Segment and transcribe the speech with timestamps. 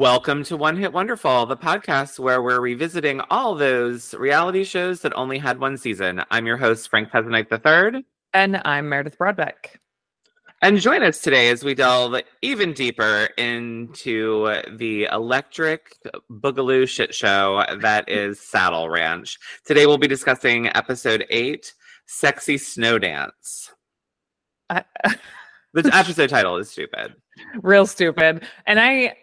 [0.00, 5.12] Welcome to One Hit Wonderful, the podcast where we're revisiting all those reality shows that
[5.14, 6.22] only had one season.
[6.30, 8.06] I'm your host, Frank Pezzanite III.
[8.32, 9.76] And I'm Meredith Broadbeck.
[10.62, 15.98] And join us today as we delve even deeper into the electric
[16.30, 19.38] boogaloo shit show that is Saddle Ranch.
[19.66, 21.74] Today we'll be discussing episode eight,
[22.06, 23.70] Sexy Snow Dance.
[24.70, 24.82] I,
[25.74, 27.16] the episode title is stupid.
[27.62, 28.46] Real stupid.
[28.66, 29.14] And I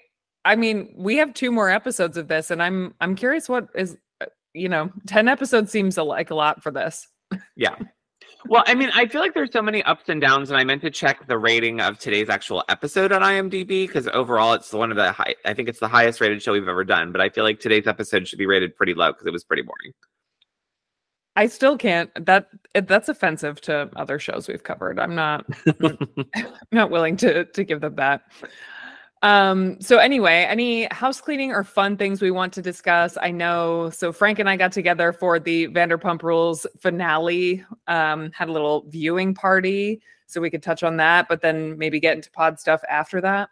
[0.48, 3.98] I mean, we have two more episodes of this and I'm I'm curious what is
[4.22, 7.08] uh, you know, 10 episodes seems like a lot for this.
[7.56, 7.76] Yeah.
[8.46, 10.82] Well, I mean, I feel like there's so many ups and downs, and I meant
[10.84, 14.98] to check the rating of today's actual episode on IMDb because overall, it's one of
[14.98, 15.36] the high.
[15.44, 17.12] I think it's the highest rated show we've ever done.
[17.12, 19.64] But I feel like today's episode should be rated pretty low because it was pretty
[19.64, 19.92] boring.
[21.36, 22.10] I still can't.
[22.26, 25.00] That that's offensive to other shows we've covered.
[25.00, 25.46] I'm not.
[25.84, 25.98] I'm
[26.72, 28.22] not willing to to give them that.
[29.24, 33.18] Um, so anyway, any house cleaning or fun things we want to discuss?
[33.20, 38.50] I know so Frank and I got together for the Vanderpump Rules finale, um, had
[38.50, 42.30] a little viewing party, so we could touch on that, but then maybe get into
[42.32, 43.50] pod stuff after that.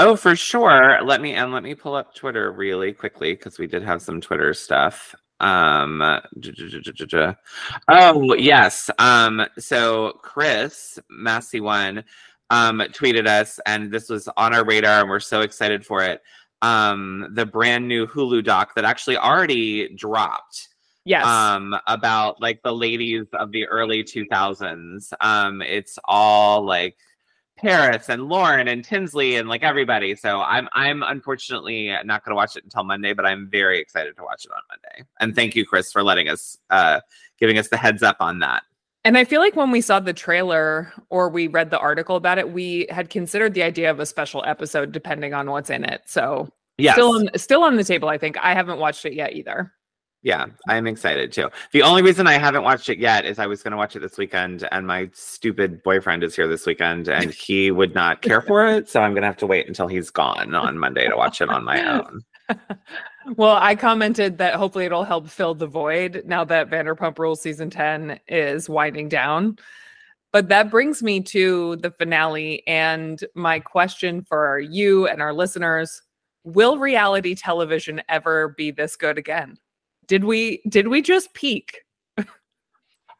[0.00, 1.00] Oh, for sure.
[1.02, 4.20] Let me and let me pull up Twitter really quickly because we did have some
[4.20, 5.14] Twitter stuff.
[5.40, 6.02] Um
[7.88, 8.90] oh yes.
[8.98, 12.04] Um so Chris Massey one
[12.50, 16.22] um, tweeted us, and this was on our radar, and we're so excited for it.
[16.62, 20.68] Um, the brand new Hulu doc that actually already dropped.
[21.04, 21.24] Yes.
[21.24, 25.12] Um, about like the ladies of the early 2000s.
[25.20, 26.98] Um, it's all like
[27.58, 30.14] Paris and Lauren and Tinsley and like everybody.
[30.14, 34.16] So I'm I'm unfortunately not going to watch it until Monday, but I'm very excited
[34.16, 35.08] to watch it on Monday.
[35.20, 37.00] And thank you, Chris, for letting us uh,
[37.38, 38.62] giving us the heads up on that.
[39.08, 42.36] And I feel like when we saw the trailer or we read the article about
[42.36, 46.02] it, we had considered the idea of a special episode depending on what's in it.
[46.04, 48.10] So yeah, still on, still on the table.
[48.10, 49.72] I think I haven't watched it yet either.
[50.20, 51.48] Yeah, I'm excited too.
[51.72, 54.00] The only reason I haven't watched it yet is I was going to watch it
[54.00, 58.42] this weekend, and my stupid boyfriend is here this weekend, and he would not care
[58.42, 58.90] for it.
[58.90, 61.48] So I'm going to have to wait until he's gone on Monday to watch it
[61.48, 62.20] on my own.
[63.36, 67.70] Well, I commented that hopefully it'll help fill the void now that Vanderpump Rules season
[67.70, 69.58] 10 is winding down.
[70.32, 76.02] But that brings me to the finale and my question for you and our listeners,
[76.44, 79.56] will reality television ever be this good again?
[80.06, 81.82] Did we did we just peak?
[82.18, 82.26] um,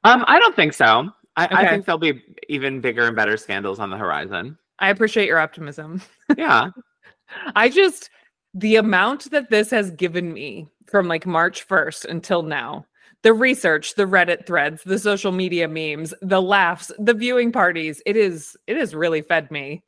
[0.04, 1.10] I don't think so.
[1.36, 1.54] I, okay.
[1.54, 4.58] I think there'll be even bigger and better scandals on the horizon.
[4.78, 6.02] I appreciate your optimism.
[6.36, 6.70] Yeah.
[7.54, 8.10] I just
[8.58, 12.84] the amount that this has given me from like March 1st until now
[13.22, 18.16] the research the reddit threads the social media memes the laughs the viewing parties it
[18.16, 19.82] is it has really fed me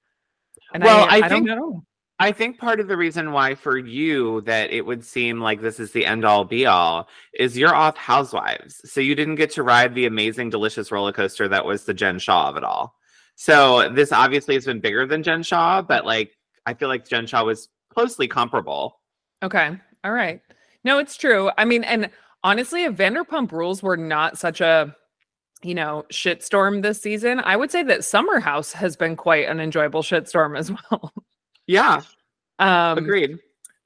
[0.74, 1.84] and well i, I, I think know.
[2.18, 5.78] i think part of the reason why for you that it would seem like this
[5.78, 9.62] is the end all be all is you're off housewives so you didn't get to
[9.62, 12.94] ride the amazing delicious roller coaster that was the jen Shah of it all
[13.36, 16.32] so this obviously has been bigger than jen Shah, but like
[16.66, 19.00] i feel like jen Shah was closely comparable.
[19.42, 19.76] Okay.
[20.04, 20.40] All right.
[20.84, 21.50] No, it's true.
[21.58, 22.10] I mean, and
[22.42, 24.94] honestly, if Vanderpump rules were not such a,
[25.62, 29.60] you know, shitstorm this season, I would say that Summer House has been quite an
[29.60, 31.12] enjoyable shitstorm as well.
[31.66, 32.02] Yeah.
[32.58, 33.38] Um, Agreed.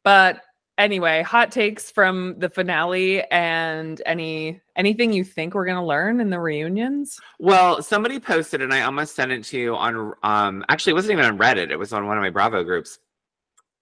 [0.04, 0.42] But
[0.78, 6.30] anyway, hot takes from the finale and any anything you think we're gonna learn in
[6.30, 7.18] the reunions?
[7.38, 11.12] Well, somebody posted and I almost sent it to you on um actually it wasn't
[11.14, 12.98] even on Reddit, it was on one of my Bravo groups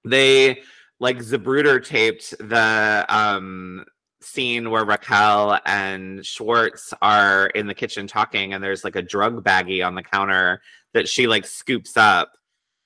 [0.05, 0.63] they
[1.01, 3.85] like Zapruder taped the um
[4.21, 9.43] scene where Raquel and Schwartz are in the kitchen talking, and there's like a drug
[9.45, 10.63] baggie on the counter
[10.95, 12.33] that she like scoops up.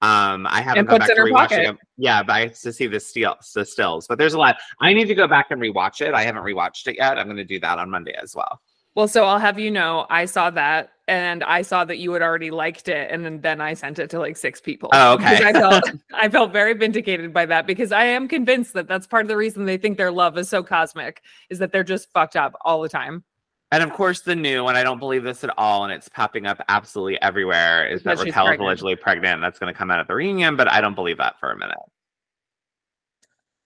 [0.03, 1.77] Um, I haven't gone back to rewatching it.
[1.97, 4.07] Yeah, but I have to see the still the stills.
[4.07, 4.57] But there's a lot.
[4.81, 6.15] I need to go back and rewatch it.
[6.15, 7.19] I haven't rewatched it yet.
[7.19, 8.61] I'm going to do that on Monday as well.
[8.95, 12.23] Well, so I'll have you know, I saw that and I saw that you had
[12.23, 14.91] already liked it, and then, I sent it to like six people.
[14.93, 15.45] Oh, okay.
[15.45, 19.23] I felt I felt very vindicated by that because I am convinced that that's part
[19.23, 22.37] of the reason they think their love is so cosmic is that they're just fucked
[22.37, 23.25] up all the time.
[23.73, 26.47] And of course, the new, and I don't believe this at all, and it's popping
[26.47, 29.35] up absolutely everywhere, is that, that Raquel is allegedly pregnant.
[29.35, 31.51] And that's going to come out at the reunion, but I don't believe that for
[31.51, 31.77] a minute.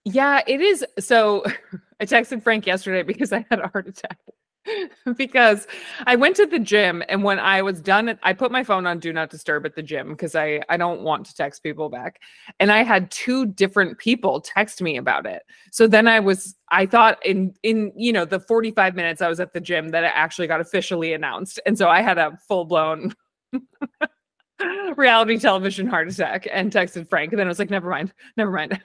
[0.04, 0.84] Yeah, it is.
[0.98, 1.44] So
[2.00, 4.18] I texted Frank yesterday because I had a heart attack.
[5.16, 5.66] because
[6.06, 8.98] I went to the gym and when I was done, I put my phone on
[8.98, 12.20] do not disturb at the gym because I I don't want to text people back.
[12.58, 15.42] And I had two different people text me about it.
[15.72, 19.40] So then I was I thought in in you know the 45 minutes I was
[19.40, 21.60] at the gym that it actually got officially announced.
[21.66, 23.14] And so I had a full blown
[24.96, 27.32] reality television heart attack and texted Frank.
[27.32, 28.80] And then I was like, never mind, never mind.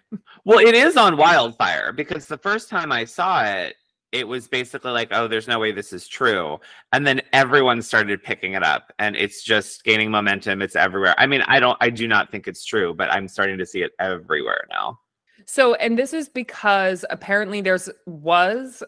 [0.46, 3.76] Well, it is on Wildfire because the first time I saw it,
[4.16, 6.58] it was basically like, oh, there's no way this is true.
[6.94, 10.62] And then everyone started picking it up and it's just gaining momentum.
[10.62, 11.16] It's everywhere.
[11.18, 13.82] I mean, I don't, I do not think it's true, but I'm starting to see
[13.82, 15.00] it everywhere now.
[15.46, 18.82] So, and this is because apparently there's was,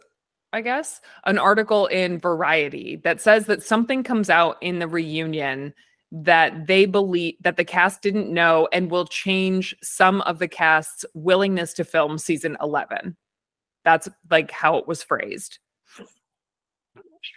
[0.53, 5.73] I guess, an article in Variety that says that something comes out in the reunion
[6.09, 11.05] that they believe that the cast didn't know and will change some of the cast's
[11.13, 13.17] willingness to film season 11.
[13.87, 15.59] That's like how it was phrased.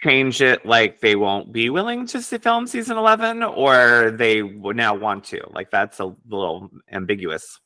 [0.03, 5.23] Change it like they won't be willing to film season 11 or they now want
[5.23, 5.41] to.
[5.53, 7.57] Like that's a little ambiguous.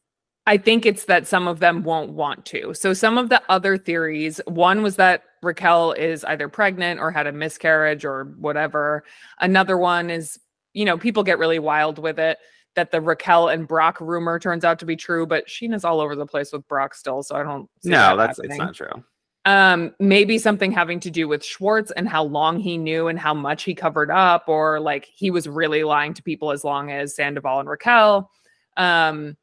[0.46, 2.76] I think it's that some of them won't want to.
[2.76, 7.26] So some of the other theories, one was that Raquel is either pregnant or had
[7.26, 9.04] a miscarriage or whatever.
[9.40, 10.38] Another one is
[10.76, 12.38] you know, people get really wild with it
[12.76, 16.16] that the Raquel and Brock rumor turns out to be true, but Scheana's all over
[16.16, 17.70] the place with Brock still, so I don't.
[17.84, 18.52] no, that that's happening.
[18.52, 19.04] it's not true.
[19.46, 23.34] Um, maybe something having to do with Schwartz and how long he knew and how
[23.34, 27.16] much he covered up, or like he was really lying to people as long as
[27.16, 28.30] Sandoval and Raquel.
[28.76, 29.38] Um,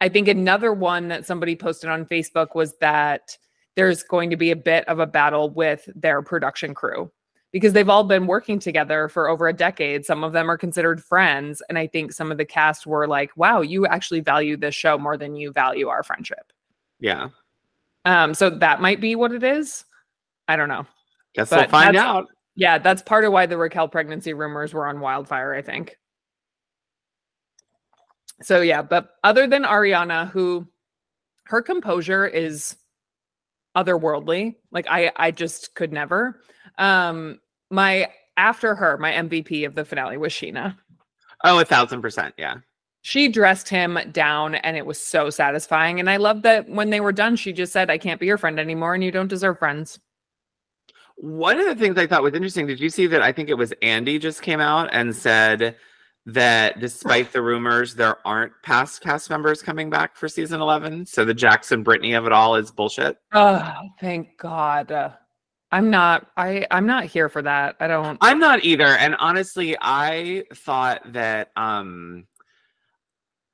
[0.00, 3.36] I think another one that somebody posted on Facebook was that
[3.76, 7.10] there's going to be a bit of a battle with their production crew
[7.52, 10.04] because they've all been working together for over a decade.
[10.04, 11.62] Some of them are considered friends.
[11.68, 14.98] And I think some of the cast were like, wow, you actually value this show
[14.98, 16.52] more than you value our friendship.
[17.00, 17.28] Yeah.
[18.04, 19.84] Um, so that might be what it is.
[20.46, 20.86] I don't know.
[21.34, 22.26] Guess but we'll find out.
[22.54, 25.96] Yeah, that's part of why the Raquel pregnancy rumors were on wildfire, I think.
[28.42, 30.66] So yeah, but other than Ariana, who
[31.44, 32.76] her composure is
[33.76, 36.40] otherworldly, like I I just could never.
[36.78, 37.40] Um,
[37.70, 40.76] my after her, my MVP of the finale was Scheana.
[41.44, 42.56] Oh, a thousand percent, yeah.
[43.02, 46.00] She dressed him down and it was so satisfying.
[46.00, 48.38] And I love that when they were done, she just said, I can't be your
[48.38, 49.98] friend anymore and you don't deserve friends.
[51.16, 53.22] One of the things I thought was interesting, did you see that?
[53.22, 55.76] I think it was Andy just came out and said
[56.26, 61.06] that despite the rumors, there aren't past cast members coming back for season 11.
[61.06, 63.16] So the Jackson Brittany of it all is bullshit.
[63.32, 65.14] Oh, thank God.
[65.70, 67.76] I'm not I I'm not here for that.
[67.80, 68.86] I don't I'm not either.
[68.86, 72.26] And honestly, I thought that um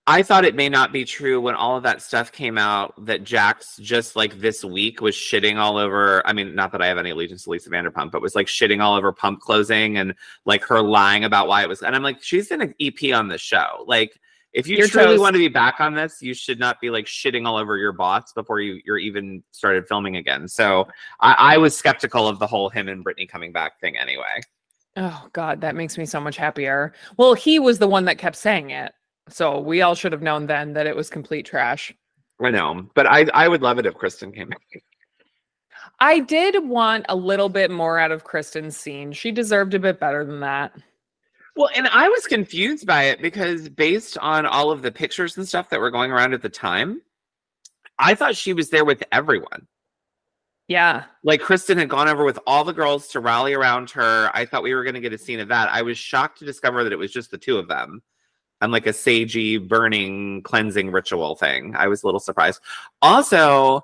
[0.07, 3.25] I thought it may not be true when all of that stuff came out that
[3.25, 6.25] Jax just like this week was shitting all over.
[6.27, 8.83] I mean, not that I have any allegiance to Lisa Vanderpump, but was like shitting
[8.83, 10.15] all over pump closing and
[10.45, 11.83] like her lying about why it was.
[11.83, 13.83] And I'm like, she's in an EP on the show.
[13.87, 14.21] Like,
[14.55, 17.47] if you truly want to be back on this, you should not be like shitting
[17.47, 20.47] all over your bots before you you're even started filming again.
[20.47, 20.87] So
[21.21, 24.41] I, I was skeptical of the whole him and Brittany coming back thing anyway.
[24.97, 26.93] Oh God, that makes me so much happier.
[27.17, 28.93] Well, he was the one that kept saying it.
[29.29, 31.93] So we all should have known then that it was complete trash.
[32.41, 34.83] I know, but I I would love it if Kristen came back.
[35.99, 39.13] I did want a little bit more out of Kristen's scene.
[39.13, 40.73] She deserved a bit better than that.
[41.57, 45.47] Well, and I was confused by it because based on all of the pictures and
[45.47, 47.01] stuff that were going around at the time,
[47.99, 49.69] I thought she was there with everyone.
[50.67, 51.05] Yeah.
[51.23, 54.31] Like Kristen had gone over with all the girls to rally around her.
[54.35, 55.69] I thought we were going to get a scene of that.
[55.69, 58.03] I was shocked to discover that it was just the two of them
[58.61, 61.77] and like a sagey burning cleansing ritual thing.
[61.77, 62.61] I was a little surprised.
[63.03, 63.83] Also,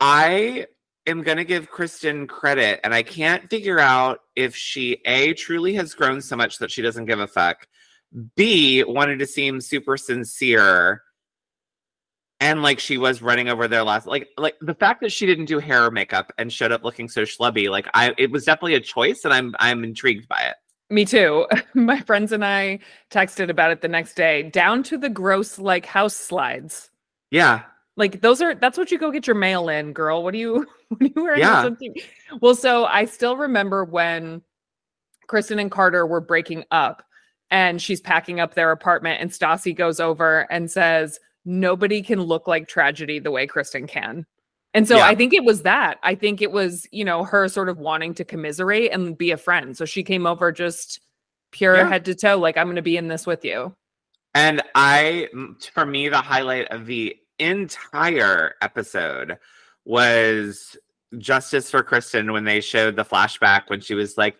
[0.00, 0.66] I
[1.06, 5.74] am going to give Kristen credit, and I can't figure out if she A, truly
[5.74, 7.66] has grown so much that she doesn't give a fuck,
[8.36, 11.02] B, wanted to seem super sincere.
[12.40, 15.44] And like she was running over their last, like, like the fact that she didn't
[15.44, 18.74] do hair or makeup and showed up looking so schlubby, like I, it was definitely
[18.74, 20.56] a choice, and I'm, I'm intrigued by it.
[20.90, 21.46] Me too.
[21.74, 22.80] My friends and I
[23.10, 26.90] texted about it the next day, down to the gross like house slides.
[27.30, 27.62] Yeah,
[27.96, 30.22] like those are that's what you go get your mail in, girl.
[30.22, 31.40] What do you what are you wearing?
[31.40, 31.70] Yeah.
[32.40, 34.42] Well, so I still remember when
[35.28, 37.04] Kristen and Carter were breaking up
[37.50, 42.46] and she's packing up their apartment and Stassi goes over and says, Nobody can look
[42.46, 44.26] like tragedy the way Kristen can.
[44.74, 45.06] And so yeah.
[45.06, 45.98] I think it was that.
[46.02, 49.36] I think it was, you know, her sort of wanting to commiserate and be a
[49.36, 49.76] friend.
[49.76, 51.00] So she came over just
[51.50, 51.88] pure yeah.
[51.88, 53.74] head to toe, like, I'm going to be in this with you.
[54.34, 55.28] And I,
[55.74, 59.38] for me, the highlight of the entire episode
[59.84, 60.76] was
[61.18, 64.36] justice for Kristen when they showed the flashback when she was like,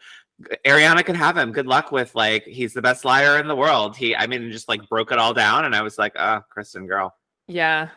[0.66, 1.52] Ariana could have him.
[1.52, 3.96] Good luck with like he's the best liar in the world.
[3.96, 6.86] He, I mean, just like broke it all down, and I was like, oh, Kristen,
[6.86, 7.14] girl.
[7.46, 7.88] Yeah.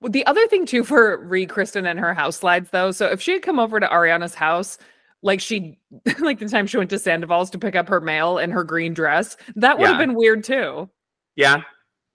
[0.00, 2.90] Well, the other thing too for Re Kristen and her house slides though.
[2.92, 4.78] So if she had come over to Ariana's house,
[5.22, 5.78] like she
[6.18, 8.94] like the time she went to Sandoval's to pick up her mail in her green
[8.94, 9.36] dress.
[9.56, 10.88] That would have been weird too.
[11.36, 11.62] Yeah.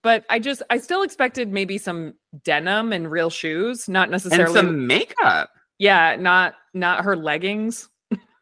[0.04, 2.14] But I just I still expected maybe some
[2.44, 5.50] denim and real shoes, not necessarily And some makeup.
[5.80, 7.90] yeah, not not her leggings.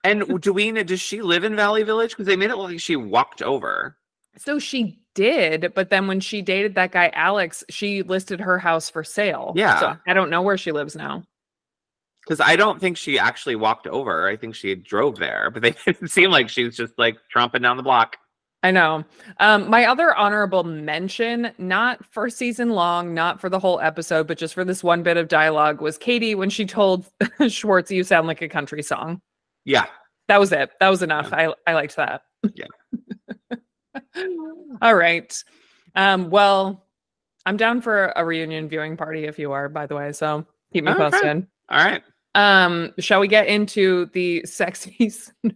[0.04, 2.12] And do we know, does she live in Valley Village?
[2.12, 3.98] Because they made it look like she walked over.
[4.38, 8.88] So she did, but then when she dated that guy Alex, she listed her house
[8.90, 9.54] for sale.
[9.56, 9.80] Yeah.
[9.80, 11.24] So I don't know where she lives now.
[12.24, 14.28] Because I don't think she actually walked over.
[14.28, 17.62] I think she drove there, but they didn't seem like she was just like tromping
[17.64, 18.18] down the block.
[18.66, 19.04] I know.
[19.40, 24.40] Um, my other honorable mention, not for season long, not for the whole episode, but
[24.40, 27.06] just for this one bit of dialogue, was Katie when she told
[27.48, 29.22] Schwartz, "You sound like a country song."
[29.66, 29.86] Yeah.
[30.30, 30.72] That was it.
[30.80, 31.32] That was enough.
[31.32, 32.24] I I liked that.
[32.56, 32.66] Yeah.
[34.82, 35.44] All right.
[35.96, 36.88] Um, well,
[37.46, 40.12] I'm down for a reunion viewing party if you are, by the way.
[40.12, 40.44] So
[40.74, 41.00] keep me Okay.
[41.12, 41.46] posted.
[41.70, 42.02] All right.
[42.36, 45.51] Um, shall we get into the sexy snow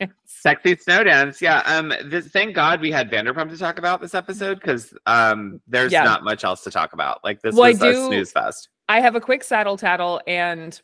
[0.00, 0.12] dance?
[0.24, 1.40] Sexy snow dance.
[1.40, 1.60] Yeah.
[1.66, 1.92] Um.
[2.06, 6.04] This, thank God we had Vanderpump to talk about this episode because um there's Yeah.
[6.04, 7.22] not much else to talk about.
[7.22, 8.68] Like this Well, was a do- snooze fest.
[8.88, 10.80] I have a quick saddle tattle and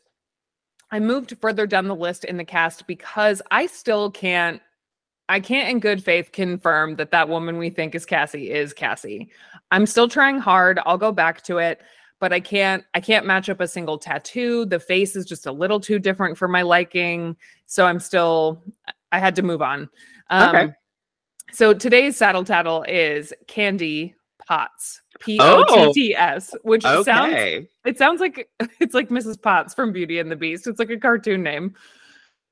[0.91, 4.61] I moved further down the list in the cast because I still can't
[5.27, 9.29] I can't in good faith confirm that that woman we think is Kassie is Kassie.
[9.71, 10.79] I'm still trying hard.
[10.85, 11.81] I'll go back to it,
[12.19, 14.65] but I can't I can't match up a single tattoo.
[14.65, 17.35] The face is just a little too different for my liking,
[17.65, 18.63] so I'm still
[19.11, 19.89] I had to move on.
[20.29, 20.73] Um Okay.
[21.51, 24.15] so today's saddle tattle is Candy
[24.47, 25.01] Potts.
[25.19, 27.67] P O T T S, which sounds Okay.
[27.85, 28.49] it sounds like
[28.79, 29.41] it's like Mrs.
[29.41, 30.65] Potts from Beauty and the Beast.
[30.67, 31.75] It's like a cartoon name.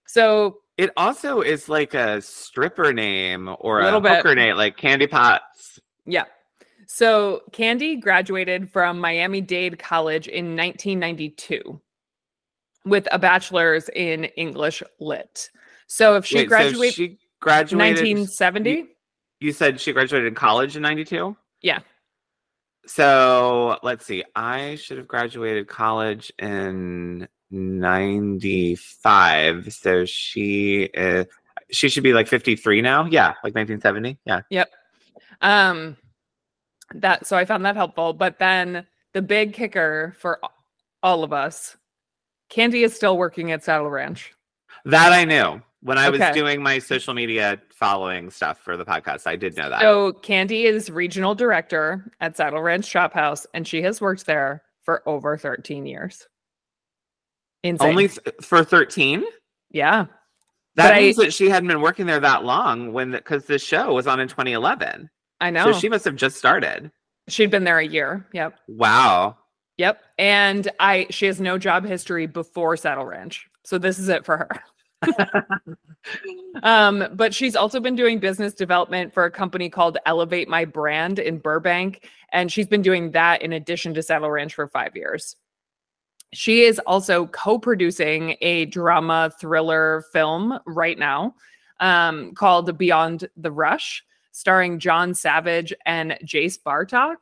[0.06, 4.18] So It also is like a stripper name or a, bit.
[4.18, 5.80] hooker name, like Candy Potts.
[6.06, 6.26] yeah.
[6.88, 11.80] So Candy graduated from Miami Dade College in 1992
[12.86, 15.52] with a bachelor's in English Lit.
[15.88, 18.00] So if she Wait, so graduated she graduated.
[18.00, 18.88] 1970,
[19.42, 21.36] You said she graduated college in '92.
[21.62, 21.80] Yeah.
[22.86, 24.24] So let's see.
[24.36, 29.74] I should have graduated college in '95.
[29.74, 31.26] So she is.
[31.70, 33.08] She should be like 53 now.
[33.08, 34.18] Yeah, like 1970.
[34.24, 34.40] Yeah.
[34.50, 34.70] Yep.
[35.42, 35.98] Um
[36.94, 40.40] that so I found that helpful, but then the big kicker for
[41.04, 41.76] all of us,
[42.50, 44.34] Candy is still working at Saddle Ranch.
[44.86, 49.28] That I knew when I was doing my social media following stuff for the podcast.
[49.28, 49.82] I did know that.
[49.82, 54.64] So Candy is regional director at Saddle Ranch Chop House, and she has worked there
[54.84, 56.28] for over 13 years.
[57.64, 57.90] Insane.
[57.90, 59.26] Only th- for 13.
[59.72, 60.06] yeah.
[60.76, 63.58] That But I- means that she hadn't been working there that long when because the
[63.58, 65.10] show was on in 2011.
[65.40, 65.72] I know.
[65.72, 66.92] So she must have just started.
[67.28, 68.26] She'd been there a year.
[68.34, 68.60] Yep.
[68.68, 69.38] Wow.
[69.78, 70.02] Yep.
[70.18, 73.48] And I she has no job history before Saddle Ranch.
[73.64, 74.64] So this is it for her.
[76.64, 81.20] um, but she's also been doing business development for a company called Elevate My Brand
[81.20, 82.10] in Burbank.
[82.32, 85.36] And she's been doing that in addition to Saddle Ranch for five years.
[86.34, 91.36] She is also co-producing a drama thriller film right now
[91.80, 94.04] um, called Beyond the Rush,
[94.38, 97.16] starring John Savage and Jayce Bartok.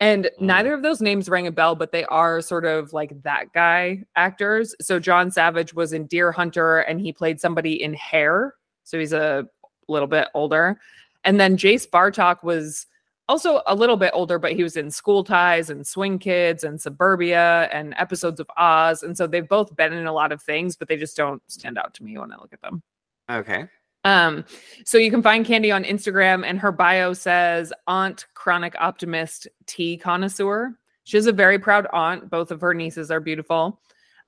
[0.00, 0.40] And Mm.
[0.40, 4.04] neither of those names rang a bell, but they are sort of like that guy
[4.16, 4.74] actors.
[4.78, 8.54] So John Savage was in Deer Hunter and he played somebody in Hair.
[8.84, 9.48] So he's a
[9.88, 10.78] little bit older.
[11.24, 12.86] And then Jayce Bartok was
[13.28, 16.78] also a little bit older, but he was in School Ties and Swing Kids and
[16.82, 19.02] Suburbia and episodes of Oz.
[19.04, 21.78] And so they've both been in a lot of things, but they just don't stand
[21.78, 22.82] out to me when I look at them.
[23.30, 23.68] Okay.
[24.04, 24.44] Um,
[24.84, 29.96] so you can find Candy on Instagram, and her bio says Aunt Chronic Optimist Tea
[29.96, 30.76] Connoisseur.
[31.04, 32.30] She is a very proud aunt.
[32.30, 33.80] Both of her nieces are beautiful.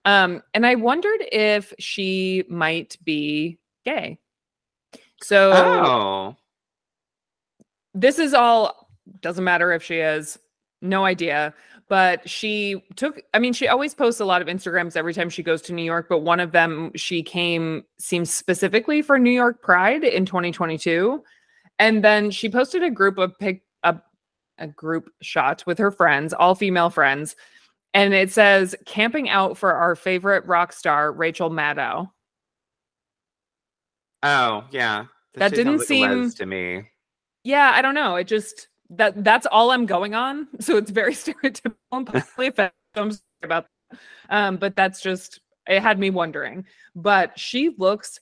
[0.05, 4.19] Um, and I wondered if she might be gay.
[5.23, 6.37] So Oh.
[7.95, 8.89] this is all
[9.21, 10.39] doesn't matter if she is
[10.85, 11.53] no idea
[11.89, 15.43] but she took i mean she always posts a lot of instagrams every time she
[15.43, 19.61] goes to new york but one of them she came seems specifically for new york
[19.63, 21.23] pride in 2022
[21.79, 23.99] and then she posted a group of pic a,
[24.59, 27.35] a group shot with her friends all female friends
[27.93, 32.09] and it says camping out for our favorite rock star rachel maddow
[34.27, 35.05] Oh, yeah.
[35.35, 36.89] That shit didn't sounds like a Les seem- to me.
[37.45, 38.17] Yeah, I don't know.
[38.17, 40.49] It just that that's all I'm going on.
[40.61, 42.73] So it's very stereotypical and possibly offensive.
[42.95, 43.99] I'm sorry about that.
[44.31, 46.65] Um, but that's just it had me wondering.
[46.95, 48.21] But she looks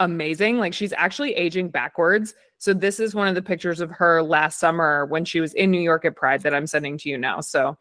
[0.00, 0.58] amazing.
[0.58, 2.34] Like she's actually aging backwards.
[2.58, 5.70] So this is one of the pictures of her last summer when she was in
[5.70, 7.40] New York at Pride that I'm sending to you now.
[7.40, 7.76] So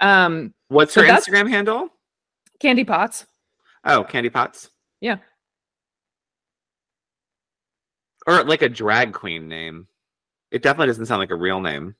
[0.00, 1.88] um What's her Instagram handle?
[2.58, 3.26] Candy Potts.
[3.84, 4.70] Oh, Candy Potts.
[5.00, 5.18] Yeah.
[8.26, 9.88] Or like a drag queen name.
[10.52, 11.96] It definitely doesn't sound like a real name.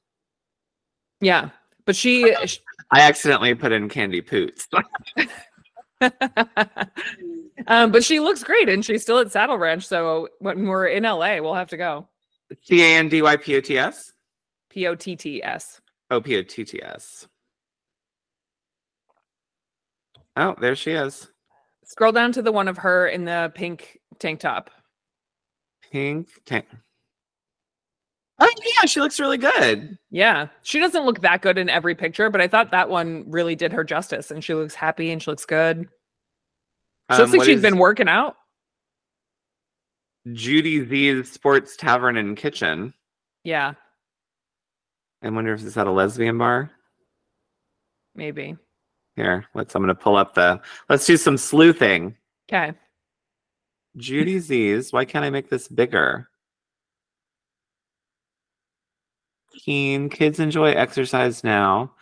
[1.21, 1.49] Yeah.
[1.87, 2.61] But she, sh-
[2.93, 4.69] I accidentally put in Candy Poots.
[7.67, 9.87] um, but she looks great and she's still at Saddle Ranch.
[9.87, 12.07] So when we're in LA, we'll have to go.
[12.63, 14.13] C A N D Y P O T S?
[14.69, 15.81] P O T T S.
[16.11, 17.27] Oh, P O T T S.
[20.37, 21.29] Oh, there she is.
[21.85, 24.71] Scroll down to the one of her in the pink tank top.
[25.91, 26.67] Pink tank.
[28.45, 29.97] Oh, yeah, she looks really good.
[30.11, 30.49] Yeah.
[30.63, 33.73] She doesn't look that good in every picture, but I thought that one really did
[33.73, 35.87] her justice and she looks happy and she looks good.
[37.11, 38.37] She Um, looks like she's been working out.
[40.33, 42.95] Judy Z's Sports Tavern and Kitchen.
[43.45, 43.75] Yeah,
[45.23, 46.71] I wonder if it's at a lesbian bar.
[48.15, 48.57] maybe.
[49.17, 49.75] Here, let's.
[49.75, 50.61] I'm gonna pull up the.
[50.89, 52.17] Let's do some sleuthing.
[52.49, 52.73] Okay.
[53.97, 54.93] Judy Z's.
[54.93, 56.29] Why can't I make this bigger?
[59.55, 61.93] Keen kids enjoy exercise now.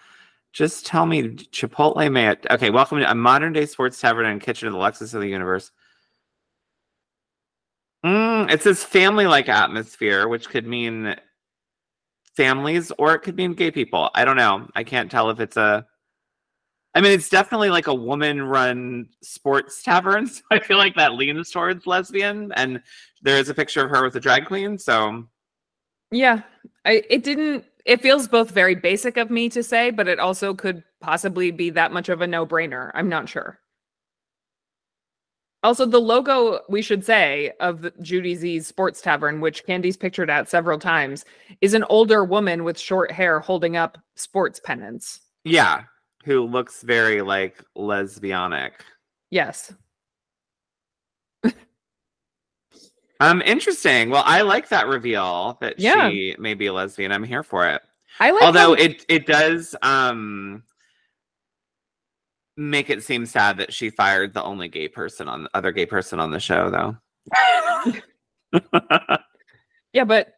[0.52, 2.36] Just tell me Chipotle may.
[2.50, 5.28] Okay, welcome to a modern day sports tavern and kitchen of the Lexus of the
[5.28, 5.70] universe.
[8.04, 11.14] Mm, it says family like atmosphere, which could mean
[12.36, 14.10] families or it could mean gay people.
[14.14, 14.68] I don't know.
[14.74, 15.86] I can't tell if it's a.
[16.94, 20.26] I mean, it's definitely like a woman run sports tavern.
[20.30, 22.50] So I feel like that leans towards lesbian.
[22.56, 22.82] And
[23.22, 24.78] there is a picture of her with a drag queen.
[24.78, 25.28] So
[26.10, 26.42] Yeah.
[26.84, 30.54] I it didn't it feels both very basic of me to say, but it also
[30.54, 32.90] could possibly be that much of a no-brainer.
[32.94, 33.58] I'm not sure.
[35.62, 40.48] Also, the logo, we should say, of Judy Z's Sports Tavern, which Candy's pictured at
[40.48, 41.26] several times,
[41.60, 45.20] is an older woman with short hair holding up sports pennants.
[45.44, 45.82] yeah,
[46.24, 48.72] who looks very like lesbianic.
[49.30, 49.72] Yes.
[53.20, 54.08] Um, interesting.
[54.10, 56.08] Well, I like that reveal that Yeah.
[56.10, 57.12] she may be a lesbian.
[57.12, 57.82] I'm here for it.
[58.18, 60.62] I like Although how- it it does um
[62.56, 66.18] make it seem sad that she fired the only gay person on other gay person
[66.20, 66.96] on the show though.
[69.92, 70.34] Yeah, but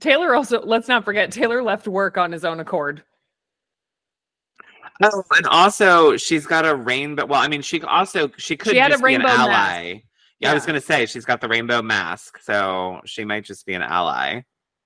[0.00, 3.02] Taylor also let's not forget Taylor left work on his own accord.
[5.02, 7.24] Oh, and also she's got a rainbow.
[7.26, 10.02] Well, I mean, she also she could She had a just be an rainbow mask.
[10.44, 13.74] Yeah, I was gonna say she's got the rainbow mask, so she might just be
[13.74, 14.42] an ally.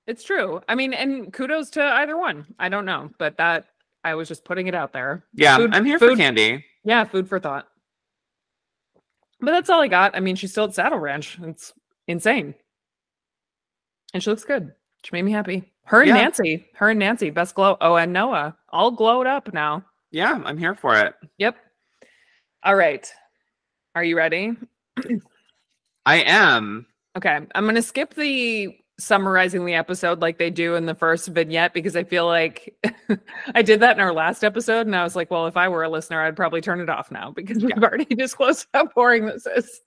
[0.07, 0.61] It's true.
[0.68, 2.47] I mean, and kudos to either one.
[2.59, 3.66] I don't know, but that
[4.05, 5.25] I was just putting it out there.
[5.35, 6.64] Yeah, Food- I'm here for food- Candy.
[6.85, 7.68] Yeah, food for thought.
[9.40, 10.16] But that's all I got.
[10.16, 11.38] I mean, she's still at Saddle Ranch.
[11.42, 11.73] It's
[12.07, 12.55] insane.
[14.14, 14.73] And she looks good.
[15.05, 15.71] She made me happy.
[15.85, 16.14] Her and Yeah.
[16.14, 17.77] Nancy, her and Nancy, best glow.
[17.81, 19.85] Oh, and Noah, all glowed up now.
[20.11, 21.14] Yeah, I'm here for it.
[21.38, 21.57] Yep.
[22.64, 23.09] All right.
[23.94, 24.53] Are you ready?
[26.09, 26.87] I am.
[27.18, 27.38] Okay.
[27.55, 31.75] I'm going to skip the summarizing the episode like they do in the first vignette
[31.75, 32.75] because I feel like
[33.55, 34.87] I did that in our last episode.
[34.87, 37.11] And I was like, well, if I were a listener, I'd probably turn it off
[37.11, 39.81] now because we've already disclosed how boring this is.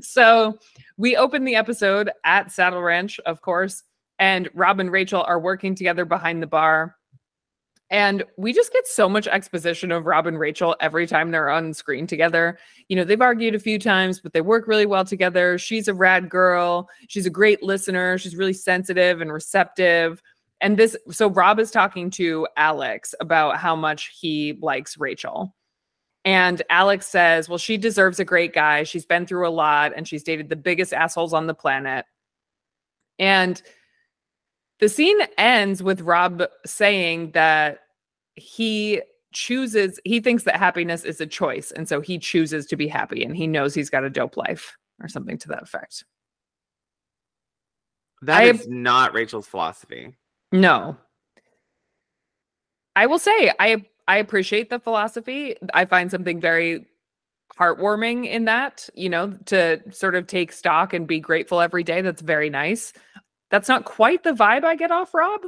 [0.00, 0.58] So
[0.96, 3.84] we open the episode at Saddle Ranch, of course,
[4.18, 6.96] and Rob and Rachel are working together behind the bar.
[7.90, 11.72] And we just get so much exposition of Rob and Rachel every time they're on
[11.72, 15.58] screen together you know, they've argued a few times, but they work really well together.
[15.58, 16.88] She's a rad girl.
[17.08, 18.16] She's a great listener.
[18.18, 20.22] She's really sensitive and receptive.
[20.60, 25.54] And this, so Rob is talking to Alex about how much he likes Rachel.
[26.24, 28.84] And Alex says, well, she deserves a great guy.
[28.84, 32.04] She's been through a lot and she's dated the biggest assholes on the planet.
[33.18, 33.60] And
[34.80, 37.80] the scene ends with Rob saying that
[38.34, 39.00] he
[39.32, 43.22] chooses he thinks that happiness is a choice and so he chooses to be happy
[43.22, 46.04] and he knows he's got a dope life or something to that effect.
[48.22, 50.14] That I- is not Rachel's philosophy.
[50.52, 50.96] no.
[52.94, 55.56] I will say i i appreciate the philosophy.
[55.74, 56.86] I find something very
[57.58, 62.00] heartwarming in that you know to sort of take stock and be grateful every day
[62.02, 62.92] that's very nice
[63.50, 65.40] that's not quite the vibe i get off rob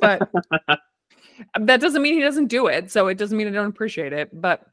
[0.00, 0.30] but
[1.60, 4.28] that doesn't mean he doesn't do it so it doesn't mean i don't appreciate it
[4.38, 4.66] but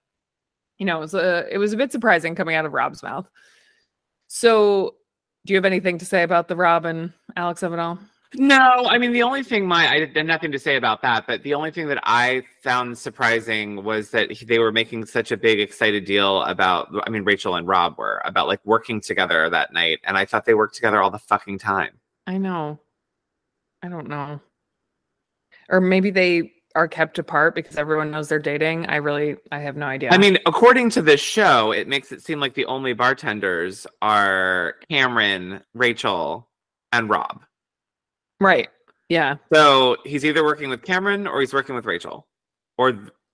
[0.78, 3.28] you know it was a it was a bit surprising coming out of rob's mouth
[4.28, 4.96] so
[5.46, 8.00] do you have anything to say about the rob and alex of it all
[8.36, 11.44] No, I mean the only thing my I had nothing to say about that, but
[11.44, 15.62] the only thing that I found surprising was that they were making such a big
[15.62, 20.00] excited deal about I mean Rachel and Rob were about like working together that night
[20.04, 22.00] and I thought they worked together all the fucking time.
[22.28, 22.80] I know
[23.84, 24.40] i don't know
[25.70, 28.86] or maybe they are kept apart because everyone knows they're dating.
[28.86, 30.12] I really I have no idea.
[30.12, 34.76] I mean, according to this show, it makes it seem like the only bartenders are
[34.90, 36.48] Cameron, Rachel,
[36.94, 37.42] and Rob.
[38.40, 38.70] right.
[39.10, 39.38] Yeah.
[39.52, 42.28] So he's either working with Cameron or he's working with Rachel,
[42.78, 42.90] or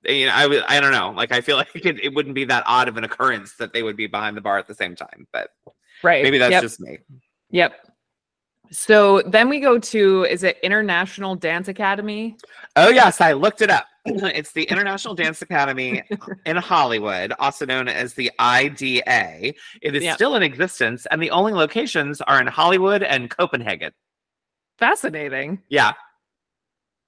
[0.06, 1.12] you know, I I don't know.
[1.12, 3.84] Like I feel like it, it wouldn't be that odd of an occurrence that they
[3.84, 5.28] would be behind the bar at the same time.
[5.34, 5.50] But
[6.02, 6.24] Right.
[6.24, 6.62] maybe that's yep.
[6.62, 7.00] just me.
[7.52, 7.74] Yep.
[8.72, 12.38] So then we go to is it International Dance Academy?
[12.76, 13.86] Oh yes, I looked it up.
[14.06, 16.04] It's the International Dance Academy
[16.46, 19.54] in Hollywood, also known as the IDA.
[19.82, 20.16] It is Yeah.
[20.16, 23.92] still in existence, and the only locations are in Hollywood and Copenhagen.
[24.80, 25.62] Fascinating.
[25.70, 25.94] Yeah,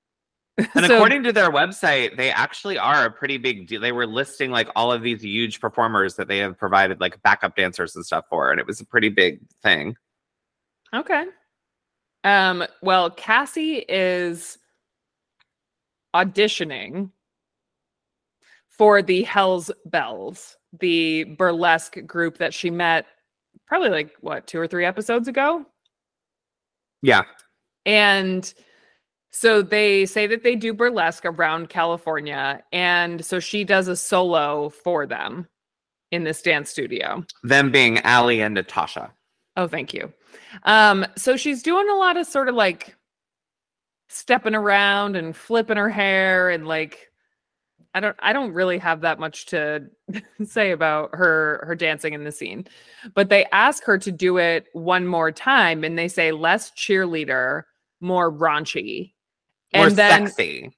[0.58, 3.82] and So- according to their website, they actually are a pretty big deal.
[3.82, 7.56] They were listing like all of these huge performers that they have provided like backup
[7.58, 9.96] dancers and stuff for, and it was a pretty big thing.
[10.94, 11.26] Okay.
[12.26, 14.58] Um, well, Kassie is
[16.14, 17.12] auditioning
[18.68, 23.06] for the Hells Bells, the burlesque group that she met
[23.68, 25.66] probably like what, two or three episodes ago.
[27.02, 27.24] Yeah,
[27.86, 28.52] And
[29.30, 32.64] so they say that they do burlesque around California.
[32.72, 35.48] And so she does a solo for them
[36.12, 37.24] in this dance studio.
[37.44, 39.12] them being Allie and Natasha.
[39.58, 40.12] Oh, thank you.
[40.64, 42.96] Um, so she's doing a lot of sort of like
[44.10, 47.10] stepping around and flipping her hair and like
[47.94, 49.86] I don't I don't really have that much to
[50.46, 52.68] say about her her dancing in the scene.
[53.14, 57.64] But they ask her to do it one more time and they say less cheerleader,
[58.02, 59.14] more raunchy.
[59.74, 60.76] More And then sexy.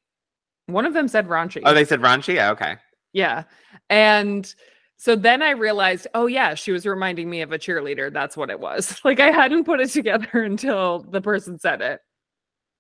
[0.67, 1.61] one of them said raunchy.
[1.65, 2.35] Oh, they said raunchy.
[2.35, 2.75] Yeah, okay.
[3.13, 3.43] Yeah.
[3.89, 4.53] And
[4.97, 8.11] so then I realized, oh, yeah, she was reminding me of a cheerleader.
[8.11, 8.99] That's what it was.
[9.05, 12.01] Like I hadn't put it together until the person said it.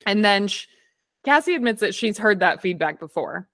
[0.05, 0.65] And then sh-
[1.25, 3.47] Kassie admits that she's heard that feedback before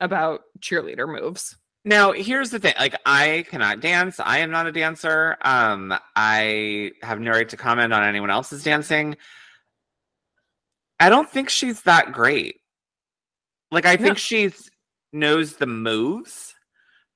[0.00, 1.56] about cheerleader moves.
[1.84, 2.74] Now, here's the thing.
[2.78, 4.20] Like, I cannot dance.
[4.20, 5.36] I am not a dancer.
[5.42, 9.16] Um, I have no right to comment on anyone else's dancing.
[11.00, 12.60] I don't think she's that great.
[13.70, 14.04] Like, I No.
[14.04, 14.70] think she's
[15.12, 16.54] knows the moves,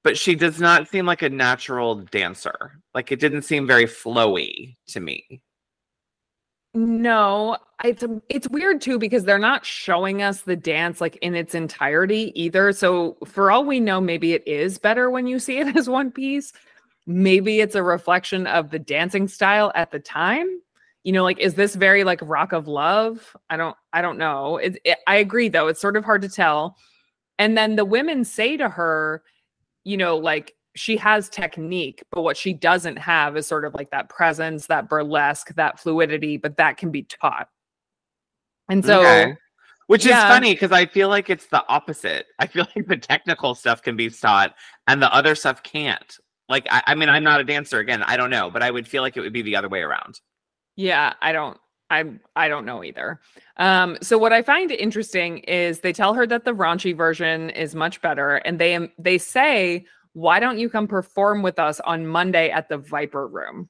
[0.04, 2.72] but she does not seem like a natural dancer.
[2.94, 5.42] Like, it didn't seem very flowy to me.
[6.74, 11.54] No, it's it's weird too because they're not showing us the dance like in its
[11.54, 12.72] entirety either.
[12.72, 16.10] So for all we know, maybe it is better when you see it as one
[16.10, 16.52] piece.
[17.06, 20.48] Maybe it's a reflection of the dancing style at the time.
[21.04, 23.36] You know, like is this very like Rock of Love?
[23.50, 24.56] I don't I don't know.
[24.56, 25.68] It, it, I agree though.
[25.68, 26.76] It's sort of hard to tell.
[27.38, 29.22] And then the women say to her,
[29.84, 33.90] you know, like she has technique, but what she doesn't have is sort of like
[33.90, 37.48] that presence, that burlesque, that fluidity, but that can be taught.
[38.68, 39.36] And so, Okay.
[39.88, 42.26] Which is funny because I feel like it's the opposite.
[42.38, 44.54] I feel like the technical stuff can be taught
[44.86, 46.16] and the other stuff can't.
[46.48, 48.02] Like, I, I mean, I'm not a dancer again.
[48.02, 50.20] I don't know, but I would feel like it would be the other way around.
[50.76, 51.58] yeah, I don't
[51.92, 52.04] I
[52.36, 53.20] I don't know either.
[53.58, 57.74] Um so what I find interesting is they tell her that the raunchy version is
[57.74, 62.50] much better and they they say, "Why don't you come perform with us on Monday
[62.50, 63.68] at the Viper Room?"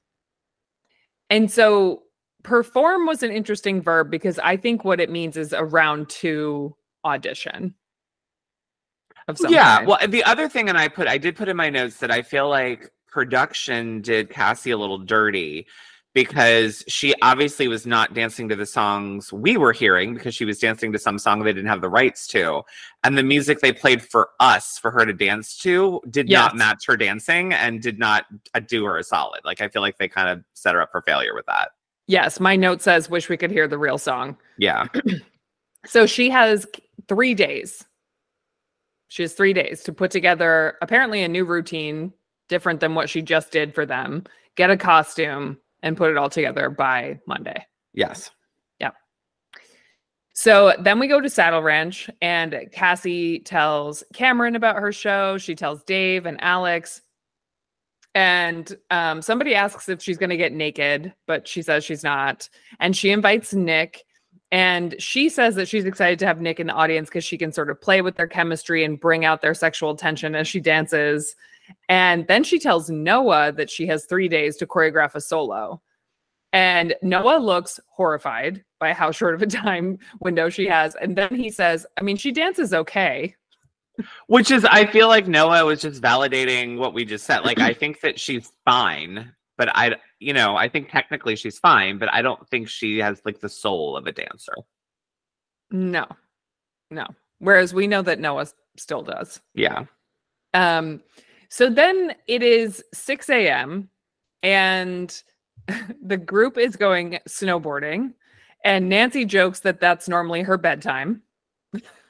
[1.29, 2.03] And so
[2.43, 6.75] perform was an interesting verb because I think what it means is a round 2
[7.05, 7.73] audition.
[9.27, 9.77] Of some yeah.
[9.77, 9.87] kind.
[9.87, 12.21] Well, the other thing, and I put, I did put in my notes that I
[12.21, 15.65] feel like production did Kassie a little dirty
[16.13, 20.59] because she obviously was not dancing to the songs we were hearing because she was
[20.59, 22.61] dancing to some song they didn't have the rights to.
[23.03, 26.85] And the music they played for us for her to dance to did not match
[26.85, 29.41] her dancing and did not uh, do her a solid.
[29.43, 31.71] Like, I feel like they kind of set her up for failure with that.
[32.05, 34.37] Yes, my note says wish we could hear the real song.
[34.57, 34.87] Yeah.
[35.85, 36.65] So she has
[37.07, 37.83] three days.
[39.09, 42.13] She has three days to put together apparently a new routine,
[42.49, 44.23] different than what she just did for them,
[44.55, 47.63] get a costume, and put it all together by Monday.
[47.93, 48.31] Yes.
[48.79, 48.95] Yep.
[50.33, 55.37] So then we go to Saddle Ranch, and Kassie tells Cameron about her show.
[55.37, 57.01] She tells Dave and Alex.
[58.15, 62.49] And um, somebody asks if she's going to get naked, but she says she's not.
[62.79, 64.03] And she invites Nick.
[64.51, 67.51] And she says that she's excited to have Nick in the audience because she can
[67.51, 71.35] sort of play with their chemistry and bring out their sexual tension as she dances.
[71.89, 75.81] And then she tells Noah that she has three days to choreograph a solo.
[76.51, 80.95] And Noah looks horrified by how short of a time window she has.
[80.95, 83.35] And then he says, I mean, she dances okay.
[84.27, 87.39] Which is, I feel like Noah was just validating what we just said.
[87.39, 91.97] Like, I think that she's fine, but I, you know, I think technically she's fine,
[91.97, 94.53] but I don't think she has like the soul of a dancer.
[95.71, 96.05] No,
[96.89, 97.05] no.
[97.39, 98.47] Whereas we know that Noah
[98.77, 99.41] still does.
[99.53, 99.85] Yeah.
[100.53, 101.01] Um,
[101.53, 103.87] so then it is 6 a.m.
[104.41, 105.21] and
[106.03, 108.13] the group is going snowboarding,
[108.65, 111.21] and Nancy jokes that that's normally her bedtime.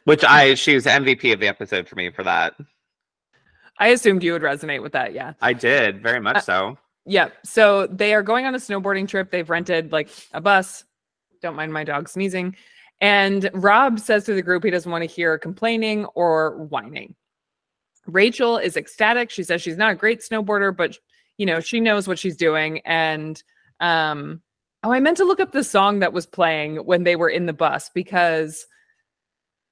[0.06, 2.54] Which I she was MVP of the episode for me for that.
[3.80, 5.14] I assumed you would resonate with that.
[5.14, 5.34] Yeah.
[5.42, 6.78] I did very much Uh, so.
[7.06, 7.28] Yeah.
[7.44, 9.30] So they are going on a snowboarding trip.
[9.30, 10.86] They've rented like a bus.
[11.42, 12.56] Don't mind my dog sneezing.
[13.02, 17.16] And Rob says to the group he doesn't want to hear complaining or whining.
[18.06, 19.30] Rachel is ecstatic.
[19.30, 20.98] She says she's not a great snowboarder, but
[21.38, 22.80] you know, she knows what she's doing.
[22.86, 23.42] And
[23.80, 24.42] um,
[24.84, 27.46] oh, I meant to look up the song that was playing when they were in
[27.46, 28.66] the bus because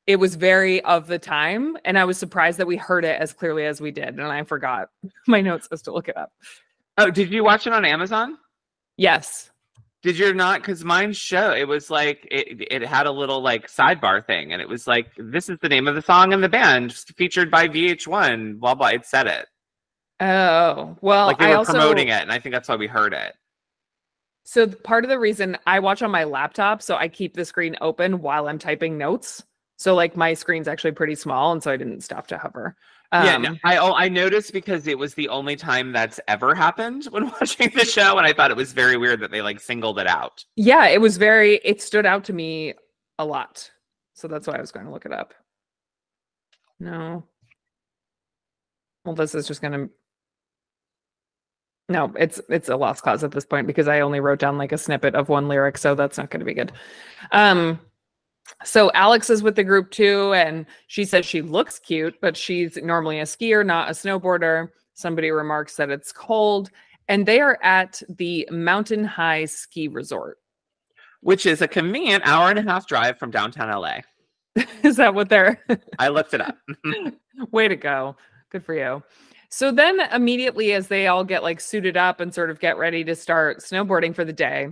[0.07, 1.77] it was very of the time.
[1.85, 4.07] And I was surprised that we heard it as clearly as we did.
[4.09, 4.89] And I forgot
[5.27, 6.31] my notes was to look it up.
[6.97, 8.37] Oh, did you watch it on Amazon?
[8.97, 9.49] Yes.
[10.03, 10.61] Did you not?
[10.61, 14.61] Because mine show it was like it, it had a little like sidebar thing, and
[14.61, 17.67] it was like this is the name of the song and the band featured by
[17.67, 18.59] VH1.
[18.59, 18.87] Blah blah.
[18.87, 19.47] It said it
[20.21, 22.85] Oh, well, like they I were also promoting it, and I think that's why we
[22.85, 23.33] heard it.
[24.43, 27.75] So part of the reason I watch on my laptop, so I keep the screen
[27.81, 29.43] open while I'm typing notes.
[29.77, 32.75] So like my screen's actually pretty small, and so I didn't stop to hover.
[33.13, 36.55] Um, yeah, no, I oh, I noticed because it was the only time that's ever
[36.55, 39.59] happened when watching the show, and I thought it was very weird that they like
[39.59, 40.45] singled it out.
[40.55, 41.59] yeah, it was very.
[41.63, 42.73] It stood out to me
[43.19, 43.69] a lot,
[44.13, 45.33] so that's why I was going to look it up.
[46.79, 47.25] No.
[49.03, 49.89] Well, this is just going to.
[51.89, 54.71] No, it's it's a lost cause at this point because I only wrote down like
[54.71, 56.71] a snippet of one lyric, so that's not going to be good.
[57.33, 57.79] Um,
[58.63, 62.77] so Alex is with the group too, and she says she looks cute, but she's
[62.77, 64.69] normally a skier, not a snowboarder.
[64.93, 66.69] Somebody remarks that it's cold,
[67.07, 70.37] and they are at the Mountain High Ski Resort.
[71.21, 73.99] Which is a convenient hour and a half drive from downtown LA.
[74.83, 75.63] is that what they're?
[75.99, 76.57] I looked it up.
[77.51, 78.15] Way to go.
[78.49, 79.03] Good for you.
[79.49, 83.03] So then immediately as they all get like suited up and sort of get ready
[83.03, 84.69] to start snowboarding for the day,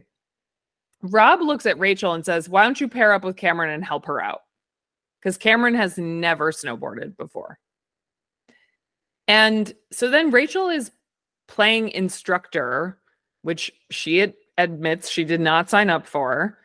[1.02, 4.06] Rob looks at Rachel and says, "Why don't you pair up with Cameron and help
[4.06, 4.42] her out?"
[5.22, 7.60] Cuz Cameron has never snowboarded before.
[9.28, 10.92] And so then Rachel is
[11.48, 12.98] playing instructor,
[13.44, 16.58] which she ad- admits she did not sign up for.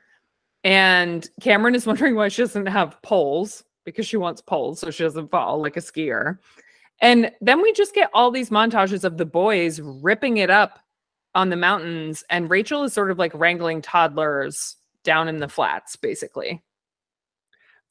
[0.64, 5.02] And Cameron is wondering why she doesn't have poles because she wants poles so she
[5.02, 6.38] doesn't fall like a skier.
[7.00, 10.78] And then we just get all these montages of the boys ripping it up
[11.34, 12.24] on the mountains.
[12.30, 16.62] And Rachel is sort of like wrangling toddlers down in the flats, basically.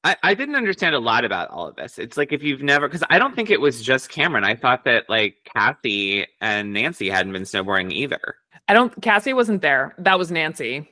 [0.03, 1.97] I, I didn't understand a lot about all of this.
[1.97, 4.43] It's like if you've never, because I don't think it was just Cameron.
[4.43, 8.35] I thought that like Kassie and Nancy hadn't been snowboarding either.
[8.67, 9.95] I don't, Kassie wasn't there.
[9.97, 10.89] That was Nancy.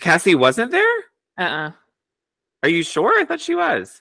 [0.00, 0.96] Kassie wasn't there?
[1.38, 1.72] Uh uh
[2.62, 3.18] Are you sure?
[3.18, 4.00] I thought she was.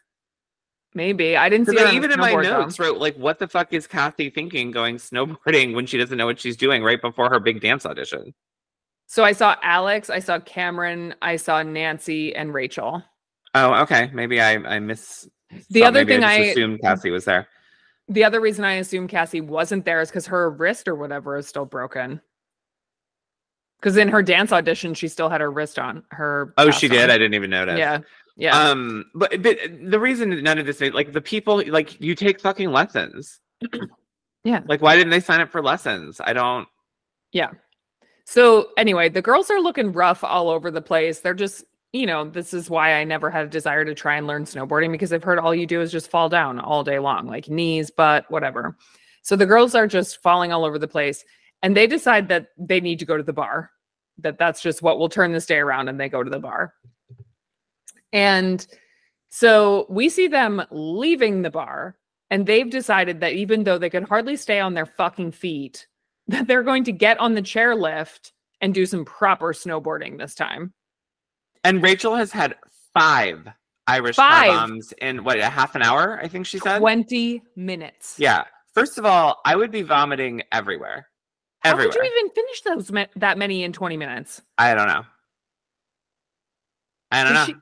[0.95, 1.35] Maybe.
[1.35, 2.61] I didn't see Because even in my snowboard, though.
[2.61, 6.25] notes wrote like, what the fuck is Kassie thinking going snowboarding when she doesn't know
[6.25, 8.33] what she's doing right before her big dance audition?
[9.05, 13.03] So I saw Alex, I saw Cameron, I saw Nancy and Rachel.
[13.53, 14.09] Oh, okay.
[14.13, 15.29] Maybe I I miss.
[15.69, 17.47] The other thing I, I, assumed Kassie was there.
[18.07, 21.47] the other reason I assume Kassie wasn't there is because her wrist or whatever is
[21.47, 22.21] still broken.
[23.79, 26.53] Because in her dance audition, she still had her wrist on her.
[26.57, 27.09] Oh, she did.
[27.09, 27.77] I didn't even notice.
[27.77, 27.99] Yeah,
[28.37, 28.57] yeah.
[28.57, 32.39] Um, but but the reason none of this made like the people like you take
[32.39, 33.39] fucking lessons.
[34.45, 34.61] Yeah.
[34.67, 36.21] Like why didn't they sign up for lessons?
[36.23, 36.67] I don't.
[37.31, 37.49] Yeah.
[38.25, 41.19] So anyway, the girls are looking rough all over the place.
[41.19, 44.27] They're just, you know, this is why I never had a desire to try and
[44.27, 47.25] learn snowboarding because I've heard all you do is just fall down all day long,
[47.25, 48.77] like knees, butt, whatever.
[49.23, 51.25] So the girls are just falling all over the place
[51.63, 53.71] and they decide that they need to go to the bar.
[54.19, 56.73] That that's just what will turn this day around and they go to the bar.
[58.15, 58.65] And
[59.29, 61.97] so we see them leaving the bar
[62.29, 65.85] and they've decided that even though they could hardly stay on their fucking feet,
[66.27, 70.73] that they're going to get on the chairlift and do some proper snowboarding this time.
[71.65, 72.55] And Rachel has had
[72.93, 73.45] five
[73.87, 74.47] Irish Five.
[74.47, 76.17] bombs in what a half an hour.
[76.23, 76.79] I think she said.
[76.79, 78.15] 20 minutes.
[78.17, 78.45] Yeah.
[78.73, 81.07] First of all, I would be vomiting everywhere.
[81.59, 81.91] How everywhere.
[81.91, 84.41] could you even finish those that many in 20 minutes?
[84.57, 85.03] I don't know.
[87.11, 87.45] I don't Did know.
[87.45, 87.55] she-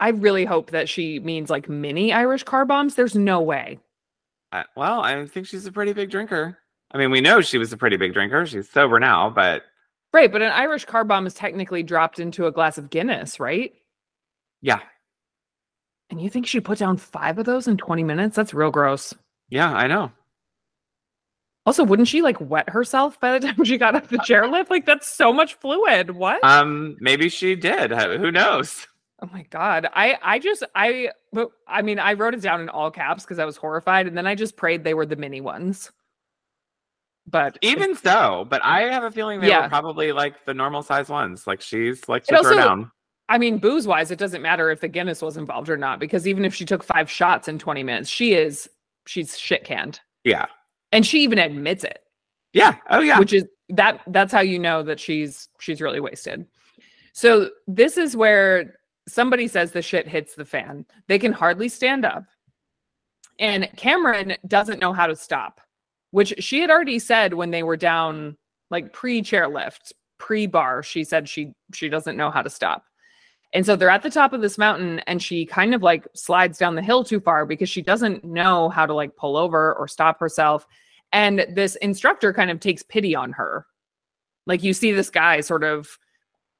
[0.00, 2.94] I really hope that she means like mini Irish car bombs.
[2.94, 3.78] There's no way.
[4.50, 6.58] I- well, I think she's a pretty big drinker.
[6.92, 8.44] I mean, we know she was a pretty big drinker.
[8.46, 9.62] She's sober now, but
[10.12, 13.72] Right, but an Irish car bomb is technically dropped into a glass of Guinness, right?
[14.60, 14.80] yeah,
[16.10, 18.34] And you think she put down five of those in 20 minutes?
[18.34, 19.14] That's real gross.
[19.50, 20.10] yeah, I know.
[21.66, 24.70] Also, wouldn't she like wet herself by the time she got up the chairlift?
[24.70, 26.10] Like that's so much fluid.
[26.12, 26.42] What?
[26.42, 27.92] Um, maybe she did.
[27.92, 28.86] Who knows?
[29.22, 29.88] Oh my god.
[29.94, 33.38] I I just I but I mean I wrote it down in all caps because
[33.38, 35.90] I was horrified and then I just prayed they were the mini ones.
[37.26, 39.62] But Even so, but I have a feeling they Yeah.
[39.64, 41.46] were probably like the normal size ones.
[41.46, 42.90] Like she's like to throw also- down.
[43.28, 46.26] I mean booze wise it doesn't matter if the Guinness was involved or not because
[46.26, 48.68] even if she took 5 shots in 20 minutes she is
[49.06, 50.00] she's shit canned.
[50.24, 50.46] Yeah.
[50.92, 52.00] And she even admits it.
[52.52, 52.76] Yeah.
[52.88, 53.18] Oh yeah.
[53.20, 56.46] which is that that's how you know that she's she's really wasted
[57.12, 58.74] so this is where
[59.10, 60.86] somebody says the shit hits the fan.
[61.08, 62.24] They can hardly stand up.
[63.38, 65.60] And cameron doesn't know how to stop
[66.10, 68.36] which she had already said when they were down
[68.70, 72.84] like pre chairlift pre bar she said she she doesn't know how to stop.
[73.52, 76.56] And so they're at the top of this mountain and she kind of like slides
[76.56, 79.88] down the hill too far because she doesn't know how to like pull over or
[79.88, 80.66] stop herself.
[81.12, 83.66] And this instructor kind of takes pity on her.
[84.46, 85.98] Like you see this guy sort of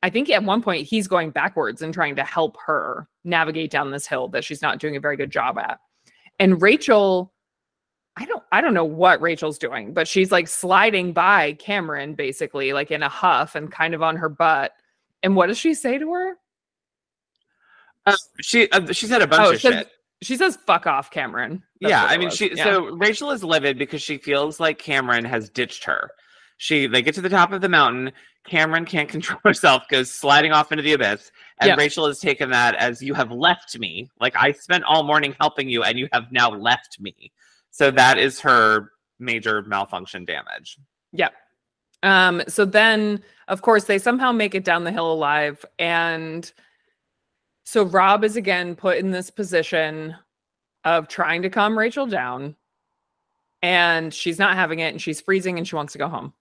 [0.03, 3.91] i think at one point he's going backwards and trying to help her navigate down
[3.91, 5.79] this hill that she's not doing a very good job at
[6.39, 7.33] and rachel
[8.17, 12.73] i don't i don't know what rachel's doing but she's like sliding by cameron basically
[12.73, 14.73] like in a huff and kind of on her butt
[15.23, 16.35] and what does she say to her
[18.07, 19.89] Uh, she uh, she said a bunch Oh, of says- shit.
[20.23, 22.37] she says fuck off cameron That's yeah, I mean was.
[22.37, 22.65] she Yeah.
[22.65, 26.11] so Rachel is livid because she feels like Cameron has ditched her.
[26.61, 28.13] She they get to the top of the mountain,
[28.47, 31.75] Cameron can't control herself, goes sliding off into the abyss, and Yeah.
[31.75, 34.11] Rachel has taken that as you have left me.
[34.21, 37.33] Like I spent all morning helping you and you have now left me.
[37.71, 40.77] So that is her major malfunction damage.
[41.13, 41.33] Yep.
[42.03, 45.65] Um, so then, of course, they somehow make it down the hill alive.
[45.79, 46.53] And
[47.65, 50.15] so Rob is again put in this position
[50.85, 52.55] of trying to calm Rachel down.
[53.63, 56.35] And she's not having it and she's freezing and she wants to go home.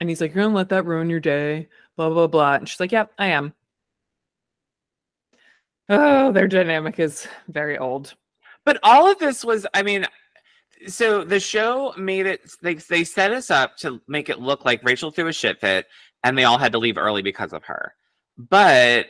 [0.00, 2.54] And he's like, You're gonna let that ruin your day, blah, blah, blah.
[2.54, 3.54] And she's like, Yep, I am.
[5.88, 8.14] Oh, their dynamic is very old.
[8.64, 10.06] But all of this was, I mean,
[10.88, 12.50] so the show made it.
[12.62, 15.86] They they set us up to make it look like Rachel threw a shit fit,
[16.24, 17.94] and they all had to leave early because of her.
[18.36, 19.06] But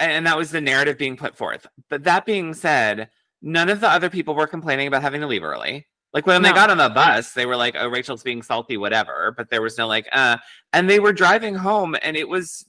[0.00, 1.66] and that was the narrative being put forth.
[1.88, 3.10] But that being said,
[3.42, 5.86] none of the other people were complaining about having to leave early.
[6.14, 9.34] Like when they got on the bus, they were like, "Oh, Rachel's being salty, whatever."
[9.36, 10.36] But there was no like, "uh."
[10.72, 12.64] And they were driving home, and it was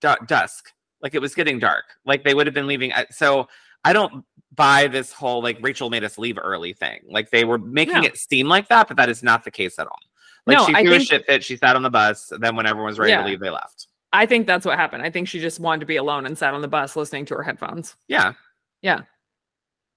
[0.00, 0.72] du- dusk.
[1.02, 1.84] Like it was getting dark.
[2.06, 2.92] Like they would have been leaving.
[2.92, 3.48] At, so
[3.84, 7.00] I don't buy this whole like Rachel made us leave early thing.
[7.10, 8.02] Like they were making No.
[8.04, 9.98] it seem like that, but that is not the case at all.
[10.46, 11.42] Like No, she threw a shit fit.
[11.42, 12.32] She sat on the bus.
[12.38, 13.22] Then when everyone was ready Yeah.
[13.22, 13.88] to leave, they left.
[14.12, 15.02] I think that's what happened.
[15.02, 17.34] I think she just wanted to be alone and sat on the bus listening to
[17.34, 17.96] her headphones.
[18.06, 18.34] Yeah.
[18.80, 19.00] Yeah.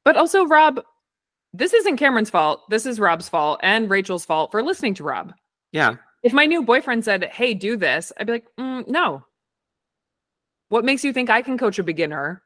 [0.04, 0.82] But also, Rob,
[1.58, 2.70] this isn't Cameron's fault.
[2.70, 5.34] This is Rob's fault and Rachel's fault for listening to Rob.
[5.72, 5.96] Yeah.
[6.24, 9.24] If my new boyfriend said, Hey, do this, I'd be like, mm, No.
[10.70, 12.42] What makes you think I can coach a beginner?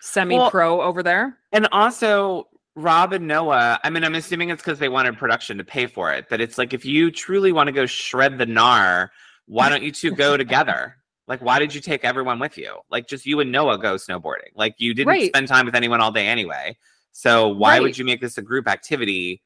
[0.00, 1.38] Semi pro over there?
[1.52, 5.64] And also, Rob and Noah, I mean, I'm assuming it's because they wanted production to
[5.64, 9.08] pay for it, but it's like if you truly want to go shred the gnar,
[9.46, 10.96] why don't you two go together?
[11.28, 12.76] Like, why did you take everyone with you?
[12.90, 14.50] Like, just you and Noah go snowboarding.
[14.54, 15.28] Like, you didn't Right.
[15.28, 16.76] spend time with anyone all day anyway.
[17.18, 17.82] So, why Right.
[17.82, 19.40] would you make this a group activity?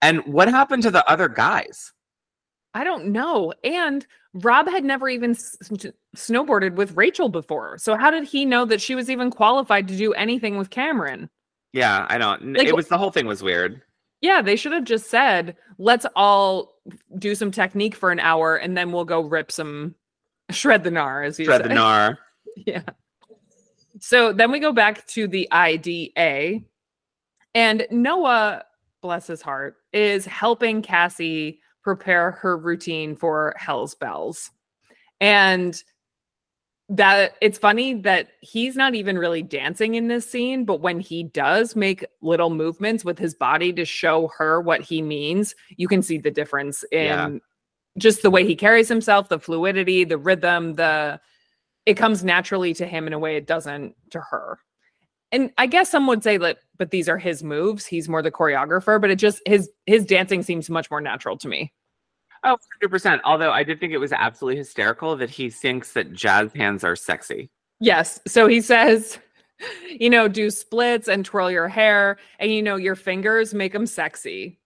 [0.00, 1.92] And what happened to the other guys?
[2.72, 3.52] I don't know.
[3.62, 5.54] And Rob had never even s-
[6.16, 7.76] snowboarded with Rachel before.
[7.76, 11.28] So, how did he know that she was even qualified to do anything with Cameron?
[11.74, 12.54] Yeah, I don't.
[12.54, 13.82] Like, it was the whole thing was weird.
[14.22, 16.78] Yeah, they should have just said, let's all
[17.18, 19.94] do some technique for an hour and then we'll go rip some
[20.50, 21.68] shred the gnar, as you Shred say.
[21.68, 22.16] the gnar.
[22.56, 22.82] yeah.
[24.00, 26.60] So then we go back to the IDA,
[27.54, 28.64] and Noah,
[29.02, 34.50] bless his heart, is helping Kassie prepare her routine for Hell's Bells.
[35.20, 35.82] And
[36.88, 41.22] that it's funny that he's not even really dancing in this scene, but when he
[41.22, 46.02] does make little movements with his body to show her what he means, you can
[46.02, 47.30] see the difference in Yeah.
[47.96, 51.20] just the way he carries himself, the fluidity, the rhythm, the
[51.86, 54.58] it comes naturally to him in a way it doesn't to her.
[55.32, 57.84] And I guess some would say that, but these are his moves.
[57.84, 61.46] He's more the choreographer, but it just his his dancing seems much more natural to
[61.46, 61.74] me.
[62.42, 63.20] Oh, 100%.
[63.22, 66.96] Although I did think it was absolutely hysterical that he thinks that jazz hands are
[66.96, 67.50] sexy.
[67.80, 68.18] Yes.
[68.26, 69.18] So he says,
[69.90, 73.84] you know, do splits and twirl your hair, and you know, your fingers make them
[73.84, 74.58] sexy.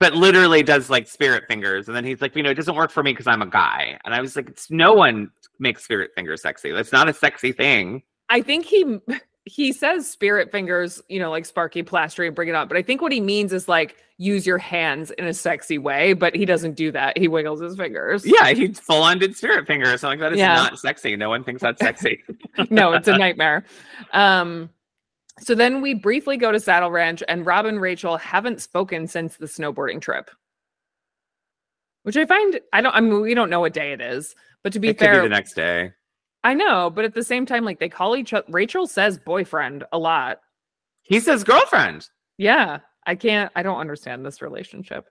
[0.00, 1.88] But literally does like spirit fingers.
[1.88, 3.98] And then he's like, you know, it doesn't work for me because I'm a guy.
[4.04, 6.72] And I was like, it's no one makes spirit fingers sexy.
[6.72, 8.02] That's not a sexy thing.
[8.28, 8.98] I think he
[9.46, 12.68] he says spirit fingers, you know, like Sparky Polastri and bring it up.
[12.68, 16.14] But I think what he means is like use your hands in a sexy way,
[16.14, 17.18] but he doesn't do that.
[17.18, 18.24] He wiggles his fingers.
[18.24, 20.00] Yeah, he full on did spirit fingers.
[20.00, 20.54] So like that is Yeah.
[20.54, 21.14] not sexy.
[21.16, 22.22] No one thinks that's sexy.
[22.70, 23.64] no, it's a nightmare.
[24.12, 24.70] Um,
[25.40, 29.36] so then we briefly go to Saddle Ranch, and Rob and Rachel haven't spoken since
[29.36, 30.30] the snowboarding trip.
[32.04, 34.72] Which I find I don't I mean we don't know what day it is, but
[34.74, 35.92] to be it fair, be the next day.
[36.44, 39.84] I know, but at the same time, like they call each other Rachel says boyfriend
[39.92, 40.40] a lot.
[41.02, 42.08] He says girlfriend.
[42.38, 45.06] Yeah, I can't, I don't understand this relationship.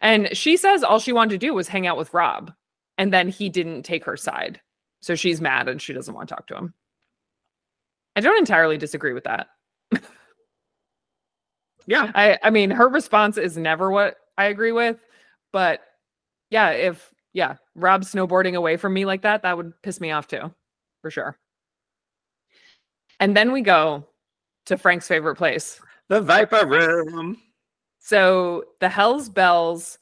[0.00, 2.52] And she says all she wanted to do was hang out with Rob,
[2.98, 4.60] and then he didn't take her side.
[5.00, 6.74] So she's mad and she doesn't want to talk to him.
[8.16, 9.48] I don't entirely disagree with that.
[11.86, 12.10] Yeah.
[12.14, 14.96] I, I mean, her response is never what I agree with,
[15.52, 15.80] but
[16.50, 20.26] yeah, if yeah, Rob snowboarding away from me like that, that would piss me off
[20.26, 20.54] too,
[21.04, 21.38] for sure.
[23.20, 24.06] And then we go
[24.64, 25.78] to Frank's favorite place,
[26.08, 27.36] The Viper Room.
[27.98, 29.98] So the Hell's Bells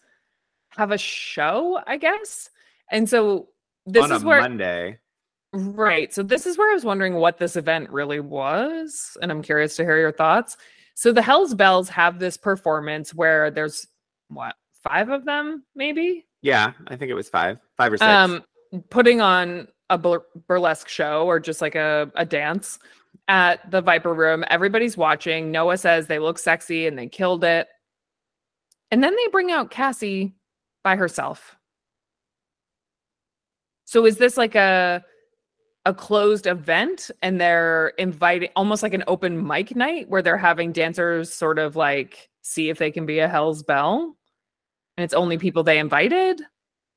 [0.70, 2.50] have a show, I guess.
[2.92, 3.48] And so
[3.84, 4.98] this on is a where Monday.
[5.52, 6.14] right.
[6.14, 9.74] So this is where I was wondering what this event really was, and I'm curious
[9.78, 10.56] to hear your thoughts.
[10.94, 13.88] So the Hell's Bells have this performance where there's
[14.28, 16.26] what, five of them maybe?
[16.42, 18.06] Yeah, I think it was five, five or six.
[18.06, 18.44] Um
[18.88, 22.78] putting on a bur- burlesque show or just like a, a dance
[23.28, 24.44] at the Viper Room.
[24.48, 25.52] Everybody's watching.
[25.52, 27.68] Noah says they look sexy and they killed it.
[28.90, 30.32] And then they bring out Kassie
[30.82, 31.56] by herself.
[33.84, 35.04] So is this like a
[35.84, 40.70] a closed event and they're inviting almost like an open mic night where they're having
[40.70, 44.16] dancers sort of like see if they can be a Hell's Bell?
[44.96, 46.40] And it's only people they invited?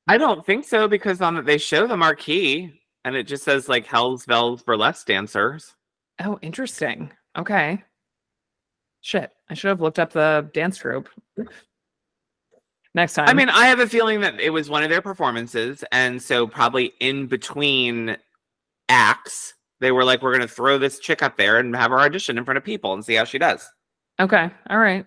[0.08, 3.68] I don't think so because on the, they show the marquee and it just says
[3.68, 5.74] like Hell's Bells burlesque dancers.
[6.22, 7.12] Oh, interesting.
[7.38, 7.82] Okay.
[9.00, 9.30] Shit.
[9.48, 11.08] I should have looked up the dance group
[12.96, 13.28] Next time.
[13.28, 16.46] I mean, I have a feeling that it was one of their performances, and so
[16.46, 18.16] probably in between
[18.88, 22.00] acts, they were like, "We're going to throw this chick up there and have her
[22.00, 23.70] audition in front of people and see how she does."
[24.18, 24.50] okay.
[24.70, 25.04] All right.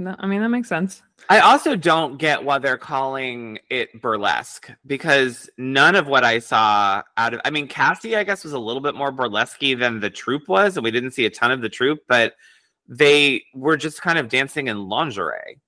[0.00, 1.02] No, I mean, that makes sense.
[1.28, 7.02] I also don't get why they're calling it burlesque because none of what I saw
[7.18, 10.08] out of I mean Kassie I guess was a little bit more burlesque than the
[10.08, 12.32] troupe was and we didn't see a ton of the troupe but
[12.88, 15.60] they were just kind of dancing in lingerie.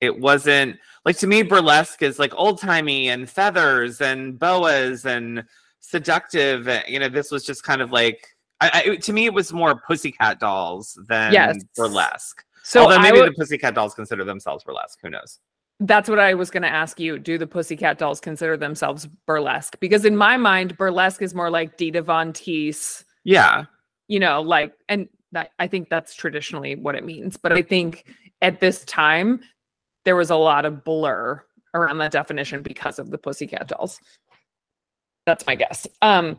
[0.00, 5.44] It wasn't like to me burlesque is like old-timey and feathers and boas and
[5.78, 8.26] seductive eh, you know this was just kind of like
[8.60, 11.56] I, I, to me it was more pussycat dolls than Yes.
[11.76, 12.44] burlesque.
[12.70, 15.40] So Although maybe would- the pussycat dolls consider themselves burlesque, who knows?
[15.82, 17.18] that's what I was going to ask you.
[17.18, 19.80] Do the Pussycat Dolls consider themselves burlesque?
[19.80, 23.64] Because in my mind, burlesque is more like Dita Von Teese, Yeah.
[24.06, 27.38] you know, like, and that, I think that's traditionally what it means.
[27.38, 28.04] But I think
[28.42, 29.40] at this time,
[30.04, 31.42] there was a lot of blur
[31.72, 33.98] around that definition because of the Pussycat Dolls.
[35.24, 35.86] That's my guess.
[36.02, 36.38] Um,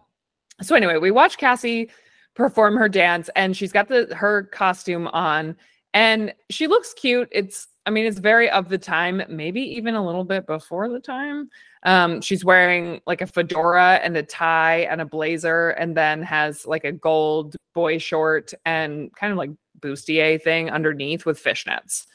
[0.62, 1.90] so anyway, we watch Kassie
[2.36, 5.58] perform her dance, and she's got the her costume on,
[5.94, 7.30] and she looks cute.
[7.32, 11.00] It's, I mean, it's very of the time, maybe even a little bit before the
[11.00, 11.50] time.
[11.84, 16.66] Um, she's wearing like a fedora and a tie and a blazer, and then has
[16.66, 22.06] like a gold boy short and kind of like bustier thing underneath with fishnets.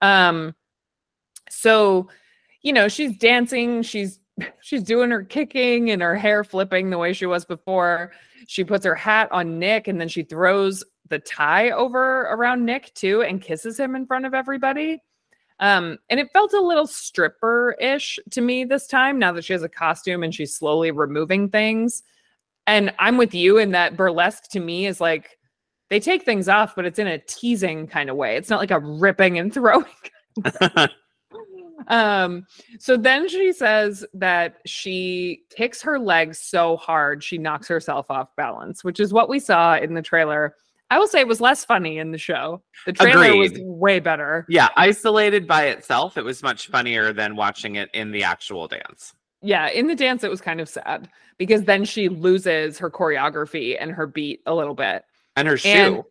[0.00, 0.54] Um,
[1.48, 2.08] so
[2.62, 4.18] you know, she's dancing, she's
[4.60, 8.12] she's doing her kicking and her hair flipping the way she was before.
[8.46, 12.92] She puts her hat on Nick and then she throws the tie over around Nick
[12.94, 15.02] too and kisses him in front of everybody.
[15.60, 19.62] Um, and it felt a little stripper-ish to me this time now that she has
[19.62, 22.02] a costume and she's slowly removing things.
[22.66, 25.38] And I'm with you in that burlesque to me is like
[25.90, 28.36] they take things off, but it's in a teasing kind of way.
[28.36, 29.84] It's not like a ripping and throwing
[31.88, 32.46] um
[32.78, 38.34] so then she says that she kicks her legs so hard she knocks herself off
[38.36, 40.54] balance which is what we saw in the trailer
[40.92, 44.44] i will say it was less funny in the show the trailer was way better
[44.48, 49.14] yeah, isolated by itself, it was much funnier than watching it in the actual dance.
[49.40, 53.76] yeah in the dance it was kind of sad because then she loses her choreography
[53.80, 55.04] and her beat a little bit
[55.36, 55.68] And her shoe.
[55.68, 56.02] And-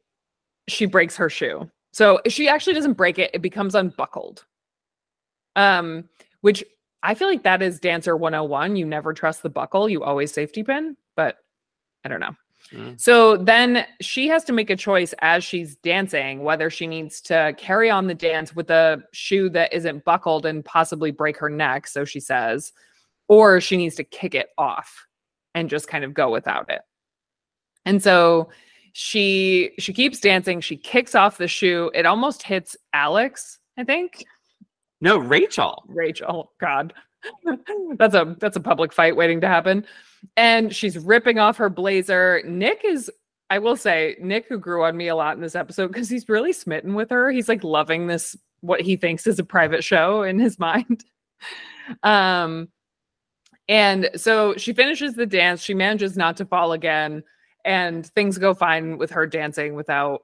[0.68, 1.70] she breaks her shoe.
[1.92, 4.46] So she actually doesn't break it, it becomes unbuckled.
[5.56, 6.08] Um,
[6.42, 6.64] which
[7.04, 8.76] I feel like that is dancer 101.
[8.76, 11.38] You never trust the buckle, you always safety pin, but
[12.06, 12.36] I don't know.
[12.72, 13.00] Mm.
[13.00, 17.54] So then she has to make a choice as she's dancing whether she needs to
[17.58, 21.88] carry on the dance with a shoe that isn't buckled and possibly break her neck,
[21.88, 22.72] so she says,
[23.28, 25.06] or she needs to kick it off
[25.54, 26.82] and just kind of go without it.
[27.86, 28.50] And so
[28.94, 30.62] she she keeps dancing.
[30.62, 31.92] She kicks off the shoe.
[31.94, 34.24] It almost hits Alex, I think.
[35.02, 35.84] No, Rachel.
[35.88, 36.94] Rachel, God.
[37.98, 39.86] that's a that's a public fight waiting to happen.
[40.38, 42.42] And she's ripping off her blazer.
[42.46, 43.12] Nick is
[43.52, 46.30] I will say, Nick, who grew on me a lot in this episode because he's
[46.30, 47.30] really smitten with her.
[47.32, 51.04] He's like loving this, what he thinks is a private show in his mind.
[52.02, 52.70] um,
[53.68, 55.62] and so she finishes the dance.
[55.62, 57.24] She manages not to fall again,
[57.66, 60.24] and things go fine with her dancing without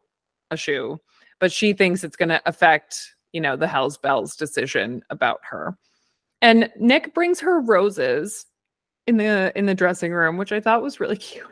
[0.50, 0.98] a shoe.
[1.41, 5.78] But she thinks it's going to affect, you know, the Hell's Bells decision about her.
[6.42, 8.46] And Nick brings her roses
[9.08, 11.46] in the in the dressing room, which I thought was really cute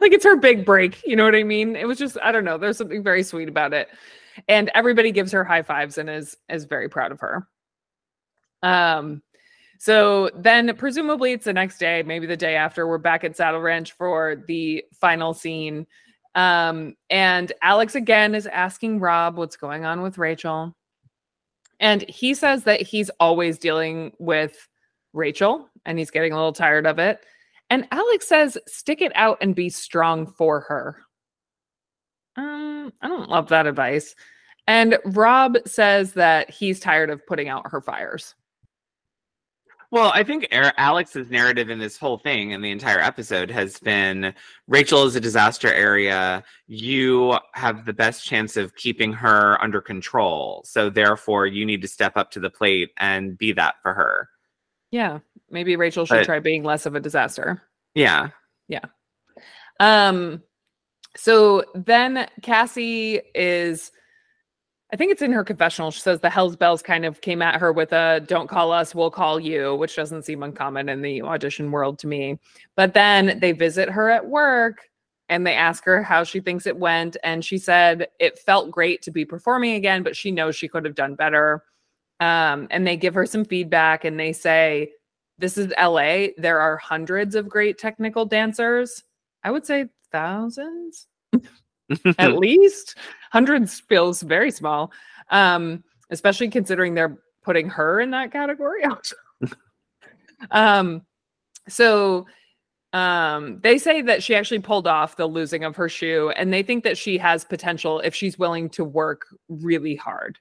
[0.00, 1.02] like it's her big break.
[1.06, 1.76] You know what I mean?
[1.76, 2.58] It was just, I don't know.
[2.58, 3.88] There's something very sweet about it.
[4.48, 7.46] And everybody gives her high fives and is is very proud of her.
[8.62, 9.22] Um,
[9.78, 13.60] so then presumably it's the next day, maybe the day after, we're back at Saddle
[13.60, 15.86] Ranch for the final scene.
[16.34, 20.76] Um, and Alex again is asking Rob what's going on with Rachel.
[21.80, 24.68] And he says that he's always dealing with
[25.12, 27.24] Rachel and he's getting a little tired of it.
[27.70, 31.02] And Alex says, stick it out and be strong for her.
[32.36, 34.14] Um, I don't love that advice.
[34.66, 38.34] And Rob says that he's tired of putting out her fires.
[39.92, 44.32] Well, I think Alex's narrative in this whole thing and the entire episode has been
[44.68, 46.44] Rachel is a disaster area.
[46.68, 50.62] You have the best chance of keeping her under control.
[50.64, 54.28] So, therefore, you need to step up to the plate and be that for her.
[54.90, 55.18] Yeah.
[55.50, 57.62] Maybe Rachel should but, try being less of a disaster.
[57.94, 58.28] Yeah.
[58.68, 58.84] Yeah.
[59.78, 60.42] Um
[61.16, 63.90] so then Kassie is
[64.92, 65.90] I think it's in her confessional.
[65.92, 68.94] She says the Hell's Bells kind of came at her with a don't call us,
[68.94, 72.40] we'll call you, which doesn't seem uncommon in the audition world to me.
[72.74, 74.88] But then they visit her at work
[75.28, 77.16] and they ask her how she thinks it went.
[77.22, 80.84] And she said it felt great to be performing again, but she knows she could
[80.84, 81.62] have done better.
[82.18, 84.90] Um, and they give her some feedback and they say,
[85.38, 86.28] this is LA.
[86.36, 89.04] There are hundreds of great technical dancers.
[89.44, 91.06] I would say thousands
[92.18, 92.96] at least.
[93.32, 94.92] Hundreds feels very small,
[95.30, 98.82] um, especially considering they're putting her in that category.
[100.50, 101.02] um,
[101.68, 102.26] so
[102.92, 106.62] um, they say that she actually pulled off the losing of her shoe, and they
[106.62, 110.38] think that she has potential if she's willing to work really hard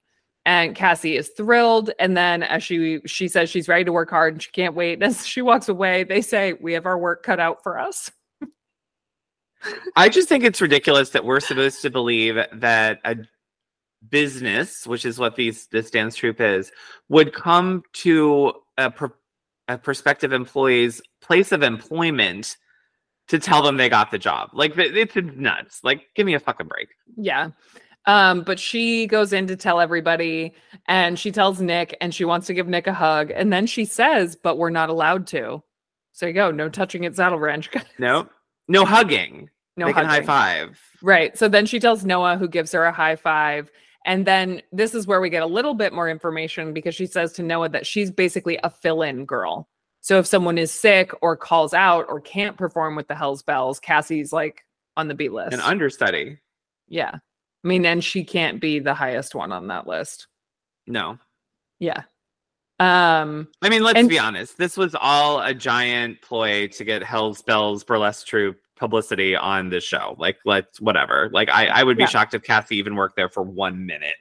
[0.50, 1.92] and Kassie is thrilled.
[2.00, 5.02] And then as she she says she's ready to work hard and she can't wait.
[5.10, 8.12] As she walks away, they say, We have our work cut out for us.
[9.96, 13.18] I just think it's ridiculous that we're supposed to believe that a
[14.08, 16.72] business, which is what these this dance troupe is,
[17.10, 18.92] would come to a,
[19.68, 22.58] a prospective employee's place of employment
[23.28, 24.50] to tell them they got the job.
[24.54, 25.84] Like it's nuts.
[25.84, 26.90] Like give me a fucking break.
[27.16, 27.52] Yeah.
[28.06, 30.56] Um, but she goes in to tell everybody
[30.88, 33.32] and she tells Nick and she wants to give Nick a hug.
[33.32, 35.62] And then she says, but we're not allowed to.
[36.12, 37.70] So you go, no touching at Saddle Ranch.
[38.00, 38.28] no,
[38.70, 39.50] no hugging.
[39.76, 40.10] No Making hugging.
[40.10, 40.80] high five.
[41.02, 41.38] Right.
[41.38, 43.70] So then she tells Noah, who gives her a high five.
[44.06, 47.34] And then this is where we get a little bit more information because she says
[47.34, 49.68] to Noah that she's basically a fill in girl.
[50.02, 53.80] So if someone is sick or calls out or can't perform with the Hells Bells,
[53.80, 54.66] Kassie's like
[54.96, 55.54] on the beat list.
[55.54, 56.40] An understudy.
[56.88, 57.12] Yeah.
[57.16, 60.28] I mean, and she can't be the highest one on that list.
[60.88, 61.18] No.
[61.80, 62.04] Yeah.
[62.80, 64.58] Um I mean, let's and- be honest.
[64.58, 69.84] This was all a giant ploy to get Hell's Bells burlesque troupe publicity on this
[69.84, 70.16] show.
[70.18, 71.30] Like, let's whatever.
[71.34, 72.10] Like, I I would be yeah.
[72.10, 74.16] shocked if Kassie even worked there for one minute.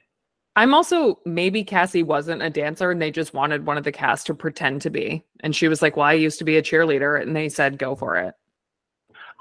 [0.55, 4.27] I'm also maybe Kassie wasn't a dancer and they just wanted one of the cast
[4.27, 5.23] to pretend to be.
[5.39, 7.21] And she was like, Well, I used to be a cheerleader.
[7.21, 8.35] And they said, Go for it.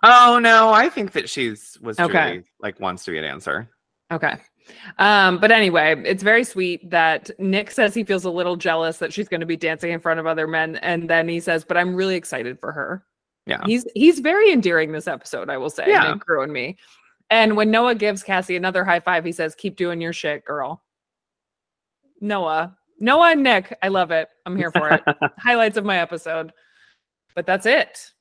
[0.04, 2.12] Oh no, I think that she's was okay.
[2.12, 3.68] Truly, like wants to be a dancer.
[4.12, 4.36] Okay.
[4.98, 9.12] Um, but anyway, it's very sweet that Nick says he feels a little jealous that
[9.12, 11.76] she's going to be dancing in front of other men, and then he says, "But
[11.76, 13.04] I'm really excited for her."
[13.46, 15.50] Yeah, he's he's very endearing this episode.
[15.50, 16.76] I will say, yeah, Nick Crew and me.
[17.30, 20.82] And when Noah gives Kassie another high five, he says, "Keep doing your shit, girl."
[22.20, 24.28] Noah, Noah and Nick, I love it.
[24.44, 25.02] I'm here for it.
[25.38, 26.52] Highlights of my episode.
[27.34, 28.12] But that's it.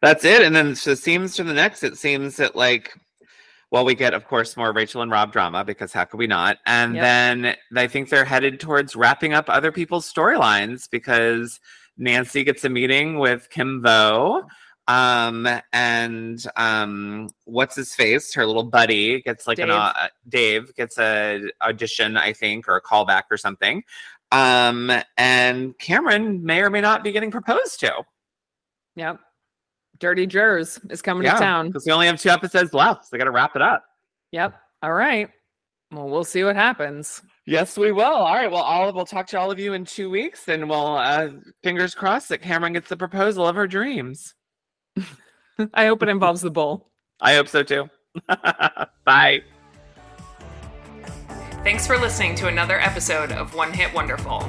[0.00, 0.42] That's it.
[0.42, 2.92] And then it seems to the next, it seems that like
[3.72, 6.58] well, we get, of course, more Rachel and Rob drama because how could we not?
[6.66, 7.02] And yep.
[7.02, 11.58] then I think they're headed towards wrapping up other people's storylines because
[11.96, 14.44] Nancy gets a meeting with Kim Vo.
[14.88, 18.34] Um, and um, what's his face?
[18.34, 19.70] Her little buddy gets like Dave.
[19.70, 23.84] an uh, Dave gets a audition, I think, or a callback or something.
[24.32, 28.02] Um, and Cameron may or may not be getting proposed to.
[28.96, 29.18] Yep
[30.02, 31.68] Dirty Jers is coming to town.
[31.68, 33.04] Because we only have two episodes left.
[33.04, 33.84] So they got to wrap it up.
[34.32, 34.52] Yep.
[34.82, 35.30] All right.
[35.92, 37.22] Well, we'll see what happens.
[37.46, 38.02] Yes, we will.
[38.02, 38.50] All right.
[38.50, 41.28] Well, all we'll talk to all of you in two weeks, and we'll uh,
[41.62, 44.34] fingers crossed that Cameron gets the proposal of her dreams.
[45.72, 46.90] I hope it involves the bull.
[47.20, 47.88] I hope so too.
[49.04, 49.42] Bye.
[51.62, 54.48] Thanks for listening to another episode of One Hit Wonderful.